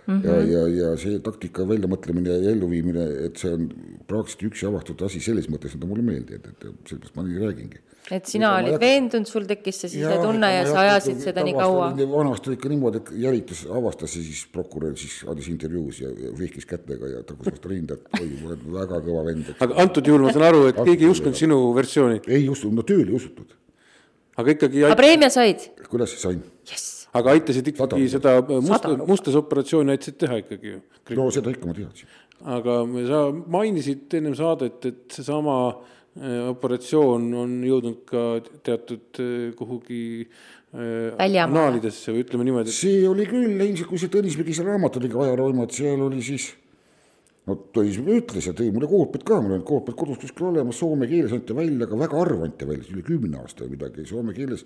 [0.07, 0.21] Mhm.
[0.27, 3.63] ja, ja, ja see taktika väljamõtlemine ja elluviimine, et see on
[4.05, 7.39] praktiliselt üksi avastatud asi selles mõttes, et ta mulle meeldib, et, et sellepärast ma nii
[7.41, 7.79] räägingi.
[8.13, 11.55] et sina ma olid hakka- veendunud, sul tekkis see sisetunne ja sa ajasid seda nii
[11.57, 11.87] kaua.
[12.11, 16.29] vanasti oli ikka niimoodi, et jälitus avastas ja siis prokurör siis andis intervjuus ja ja
[16.37, 20.05] vihkis kätega ja tagus vastu rinda, et oi, ma olen väga kõva vend, aga antud
[20.05, 23.17] juhul ma saan aru, et keegi ei uskunud sinu versiooni, ei usunud, no tööl ei
[23.17, 23.57] usutud.
[24.37, 25.65] aga ikkagi aga preemia said?
[25.89, 26.43] kuidas sain?
[26.69, 28.35] jess, aga aitasid ikkagi Sada.
[28.45, 30.81] seda musta, mustasoperatsiooni aitasid teha ikkagi ju.
[31.19, 32.09] no seda ikka ma teadsin.
[32.57, 32.79] aga
[33.11, 33.21] sa
[33.57, 38.25] mainisid ennem saadet, et seesama äh, operatsioon on jõudnud ka
[38.67, 44.11] teatud äh, kuhugi äh, annaalidesse või ütleme niimoodi, et see oli küll, ilmselt kui see
[44.11, 46.51] Tõnis Mägise raamat oli ka ajalooimad, seal oli siis
[47.45, 51.07] no Tõnis ütles ja tõi mulle koopid ka, mul on koopid kodus kuskil olemas, soome
[51.09, 54.65] keeles anti välja, aga väga harva anti välja, üle kümne aasta või midagi, soome keeles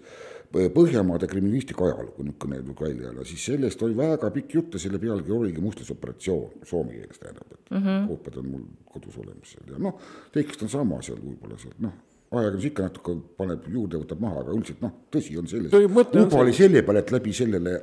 [0.50, 4.98] Põhjamaade kriminalistika ajalugu niisugune tuli välja ja siis sellest oli väga pikk jutt ja selle
[4.98, 8.08] pealgi oligi mustlasoperatsioon soome keeles tähendab, et mm -hmm.
[8.08, 10.00] koopid on mul kodus olemas seal ja noh,
[10.34, 11.94] tekst on sama seal võib-olla seal noh,
[12.32, 16.18] ajakirjandus ikka natuke paneb juurde, võtab maha, aga üldiselt noh, tõsi on selles, Tõi- mõte
[16.18, 17.80] on uba oli selle peale, et läbi sellele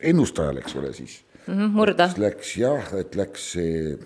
[0.00, 2.08] ennustajale, eks ole siis murda.
[2.08, 3.96] siis läks jah, et läks see,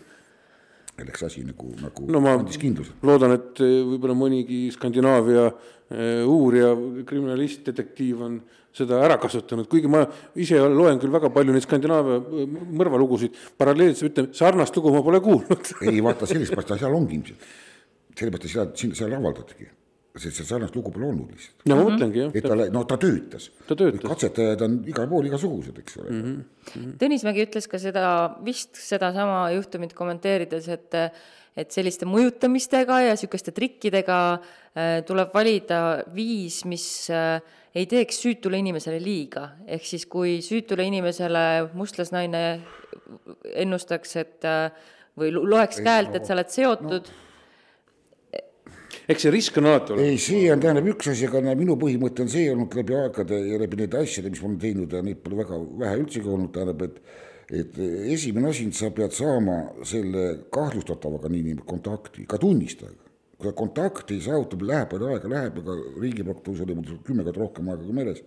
[1.08, 2.94] läks asi nagu, nagu no ma andis kindluse.
[3.06, 6.72] loodan, et äh, võib-olla mõnigi Skandinaavia äh, uurija,
[7.08, 8.38] kriminalist, detektiiv on
[8.76, 10.04] seda ära kasutanud, kuigi ma
[10.38, 15.22] ise loen küll väga palju neid Skandinaavia äh, mõrvalugusid, paralleelselt ütlen, sarnast lugu ma pole
[15.24, 15.74] kuulnud.
[15.86, 17.52] ei vaata, sellepärast ta seal ongi ilmselt.
[18.14, 19.70] sellepärast ta seal, seal avaldatigi.
[20.16, 21.66] Sest see sarnast lugu pole olnud lihtsalt.
[21.70, 23.50] no ma mõtlengi jah et ta, no ta töötas.
[23.68, 24.08] Ta töötas.
[24.10, 26.24] katsetajad on igal pool igasugused, eks ole mm.
[26.24, 26.96] -hmm.
[27.00, 28.06] Tõnis Mägi ütles ka seda,
[28.44, 30.98] vist sedasama juhtumit kommenteerides, et
[31.58, 37.40] et selliste mõjutamistega ja niisuguste trikkidega äh, tuleb valida viis, mis äh,
[37.74, 39.50] ei teeks süütule inimesele liiga.
[39.66, 42.44] ehk siis, kui süütule inimesele mustlasnaine
[43.54, 44.70] ennustaks, et äh,
[45.18, 47.18] või lo- loeks käelt, et sa oled seotud no.,
[49.10, 50.10] eks see risk on alati olemas.
[50.10, 53.58] ei, see on, tähendab üks asi, aga minu põhimõte on see olnud läbi aegade ja
[53.60, 56.86] läbi nende asjade, mis ma olen teinud ja neid pole väga vähe üldsegi olnud, tähendab,
[56.86, 57.02] et
[57.50, 57.78] et
[58.14, 63.08] esimene asi, sa pead saama selle kahtlustatavaga nii-nimetatud kontakti, ka tunnistajaga.
[63.40, 67.40] kui sa kontakti ei saavuta, läheb palju aega, läheb, aga riigiprokuratuuris oli mul kümme korda
[67.40, 68.20] rohkem aega kui meeles.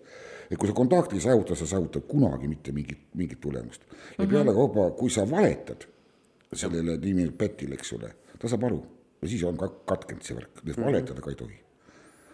[0.50, 3.88] et kui sa kontakti ei saavuta, sa saavutad kunagi mitte mingit, mingit tulemust.
[4.18, 5.88] ja pealekauba, kui sa valetad
[6.52, 8.82] sellele nimelt Pätile, eks ole, ta saab aru
[9.24, 11.60] ja siis on ka katkenud see värk, nii et valetada ka ei tohi.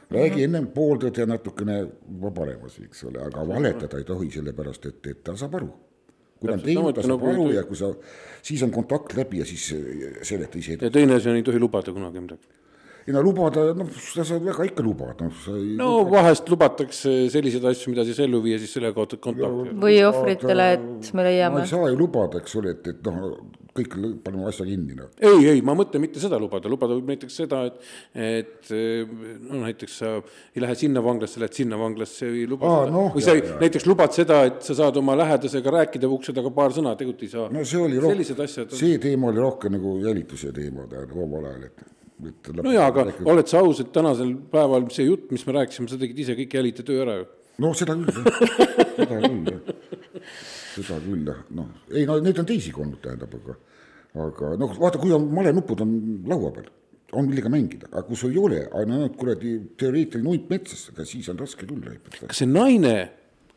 [0.09, 5.23] räägi ennem pooltõde natukene juba paremas, eks ole, aga valetada ei tohi, sellepärast et, et
[5.23, 5.69] ta saab aru.
[6.39, 7.91] kui ta on teinud, ta saab nagu aru ja kui sa,
[8.41, 10.89] siis on kontakt läbi ja siis äh, seleta ise edasi.
[10.89, 12.59] ja teine asi on, ei tohi lubada kunagi midagi.
[13.10, 17.14] Ei no lubada, noh, sa saad väga ikka lubada, noh, sa ei no vahest lubatakse
[17.34, 19.74] selliseid asju, mida siis ellu viia, siis selle kaotad kontakti.
[19.82, 21.72] või ohvritele, et me ma leiame ei.
[21.72, 23.34] saa ju lubada, eks ole, et, et noh,
[23.80, 25.10] kõik paneme asja kinni, noh.
[25.18, 27.82] ei, ei, ma mõtlen mitte seda lubada, lubada võib näiteks seda, et,
[28.14, 28.72] et
[29.49, 33.12] no näiteks sa ei lähe sinna vanglasse, lähed sinna vanglasse või luba Aa, seda noh,
[33.16, 36.53] või sa jaa, ei, näiteks lubad seda, et sa saad oma lähedasega rääkida ukse taga
[36.53, 37.47] paar sõna, tegelikult ei saa.
[37.53, 38.82] no see oli rohkem sellised, asjad on.
[38.86, 41.88] see teema oli rohkem nagu jälituse teema, tähendab, omal ajal, et,
[42.28, 45.89] et no jaa, aga oled sa aus, et tänasel päeval see jutt, mis me rääkisime,
[45.91, 47.28] sa tegid ise kõik jälitatöö ära ju.
[47.63, 48.41] no seda küll, jah,
[48.97, 50.26] seda küll, jah.
[50.76, 53.57] seda küll, jah, noh, ei no neid on teisigi olnud, tähendab, aga
[54.26, 55.95] aga noh, vaata, kui on malenupud on
[56.28, 56.67] laua peal,
[57.20, 61.30] on millega mängida, aga kui sul ei ole, ainult kuradi teoreetiline hunt metsas, ega siis
[61.32, 61.88] on raske küll
[62.20, 62.95] kas see naine,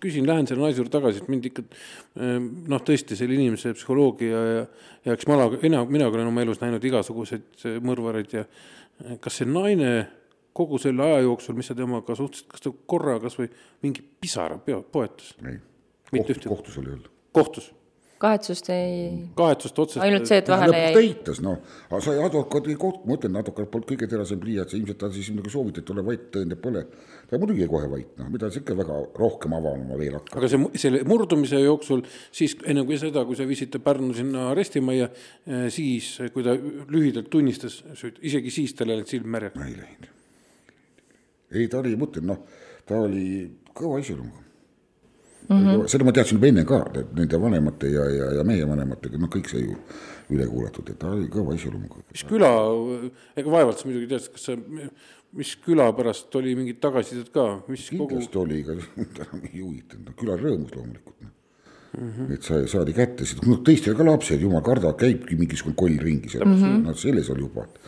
[0.02, 4.42] küsin, lähen selle naise juurde tagasi, et mind ikka ehm, noh, tõesti selle inimese psühholoogia
[4.56, 4.64] ja,
[5.06, 9.40] ja eks ma mina, minagi olen oma elus näinud igasuguseid eh, mõrvareid ja eh, kas
[9.40, 9.92] see naine
[10.52, 13.48] kogu selle aja jooksul, mis sa temaga suhtlesid, kas ta korra kas või
[13.84, 15.32] mingi pisara poetas?
[15.48, 15.60] Ei,
[16.12, 17.08] kohtus, kohtus oli olnud.
[17.32, 17.70] kohtus,
[18.22, 19.08] kahetsust ei,
[19.38, 20.92] kahetsust otsest ainult see, et vahele jäi.
[20.96, 21.58] täitas, noh,
[21.88, 25.50] aga sai advokaadi koht, ma ütlen, advokaat polnud kõige terasem pliiats, ilmselt ta siis nagu
[25.52, 26.84] soovitati, ole vait, tõendeid pole.
[27.30, 30.36] ta muidugi kohe vait, noh, mida sa ikka väga rohkem avama veel hakkad.
[30.38, 34.50] aga see, selle murdumise jooksul siis enne kui seda, kui sa viisid ta Pärnu sinna
[34.52, 35.10] arestimajja,
[35.74, 39.66] siis kui ta lühidalt tunnistas süüd, isegi siis tal ei läinud silm märjaks.
[39.66, 40.08] ei läinud.
[41.50, 42.46] ei, ta oli, ma ütlen, noh,
[42.86, 43.26] ta oli
[43.74, 44.51] kõva iseloomuga
[45.48, 45.58] mm.
[45.58, 45.88] -hmm.
[45.88, 49.30] seda ma teadsin juba enne ka, et nende vanemate ja, ja, ja meie vanematega, noh,
[49.32, 49.76] kõik sai ju
[50.32, 52.04] üle kuulatud, et ta oli kõva iseloomuga.
[52.12, 52.52] mis küla,
[53.36, 54.56] ega vaevalt sa muidugi tead, kas sa,
[55.32, 58.76] mis küla pärast oli mingit tagasisidet ka, mis kogu, kindlasti oli, ega
[59.16, 61.34] ta enam ei huvitanud, küla rõõmus loomulikult, noh.
[61.98, 62.08] mm.
[62.08, 62.32] -hmm.
[62.36, 66.46] et sai, saadi kätte, no teistel ka lapsed, jumal kardavad, käibki mingisugune koll ringi seal
[66.46, 66.82] mm, -hmm.
[66.86, 67.66] no selles oli juba.
[67.66, 67.78] et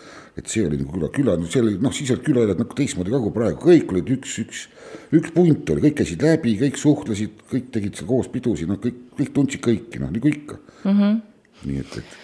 [0.42, 3.34] see oli nagu küla, küla, see oli noh, siis olid külaelad nagu teistmoodi ka kui
[3.34, 4.62] praegu, kõik olid üks, üks,
[5.14, 8.98] üks punt oli, kõik käisid läbi, kõik suhtlesid, kõik tegid seal koos pidusid, noh, kõik,
[9.18, 10.96] kõik tundsid kõiki, noh, nagu ikka mm.
[10.96, 11.20] -hmm.
[11.68, 12.16] nii et, et.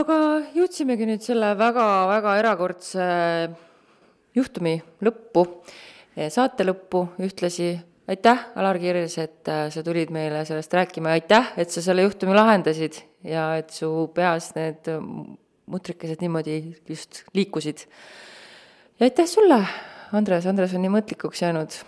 [0.00, 0.16] aga
[0.56, 3.06] jõudsimegi nüüd selle väga-väga erakordse
[4.34, 4.74] juhtumi
[5.06, 5.46] lõppu,
[6.34, 7.76] saate lõppu ühtlasi
[8.10, 12.02] aitäh, Alar Kirjas, et äh, sa tulid meile sellest rääkima ja aitäh, et sa selle
[12.02, 14.90] juhtumi lahendasid ja et su peas need
[15.70, 16.58] mutrikesed niimoodi
[16.88, 17.86] just liikusid.
[18.98, 19.62] ja aitäh sulle,
[20.12, 21.80] Andres, Andres on nii mõtlikuks jäänud.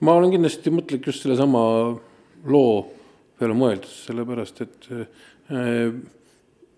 [0.00, 1.64] ma olen kindlasti mõtlik just sellesama
[2.44, 2.74] loo
[3.38, 5.94] peale mõeldes, sellepärast et äh,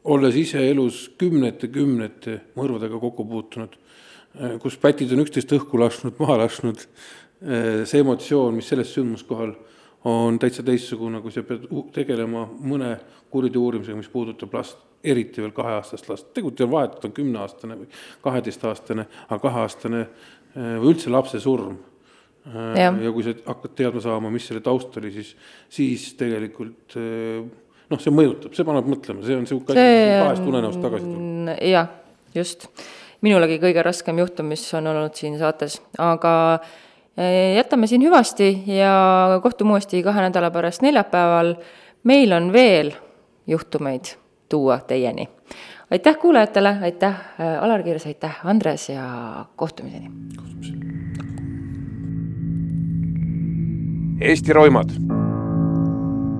[0.05, 6.19] olles ise elus kümnete, kümnete mõrvadega kokku puutunud äh,, kus pätid on üksteist õhku lasknud,
[6.23, 6.85] maha lasknud
[7.45, 9.51] Äh, see emotsioon, mis selles sündmuskohal
[10.05, 12.93] on täitsa teistsugune, kui sa pead tegelema mõne
[13.33, 17.15] kuriteo uurimisega, mis puudutab last, eriti veel kaheaastast last, tegelikult ei ole vahet, et on
[17.17, 17.91] kümneaastane või
[18.25, 21.77] kaheteistaastane, aga kaheaastane äh, või üldse lapse surm.
[22.47, 22.93] Äh, ja.
[23.13, 25.35] kui sa hakkad teadma saama, mis selle taust oli, siis,
[25.73, 30.83] siis tegelikult noh, see mõjutab, see paneb mõtlema, see on niisugune asi, mis kahest unenäost
[30.83, 31.61] tagasi tuleb.
[31.71, 31.93] jah,
[32.35, 32.71] just.
[33.27, 36.67] minulegi kõige raskem juhtum, mis on olnud siin saates, aga Eh,
[37.57, 41.55] jätame siin hüvasti ja kohtume uuesti kahe nädala pärast neljapäeval.
[42.05, 42.93] meil on veel
[43.47, 44.05] juhtumeid
[44.49, 45.29] tuua teieni.
[45.91, 50.11] aitäh kuulajatele, aitäh eh, Alar Kirs, aitäh Andres ja kohtumiseni.
[54.21, 54.91] Eesti roimad.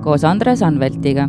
[0.03, 1.29] koos Andres Anveltiga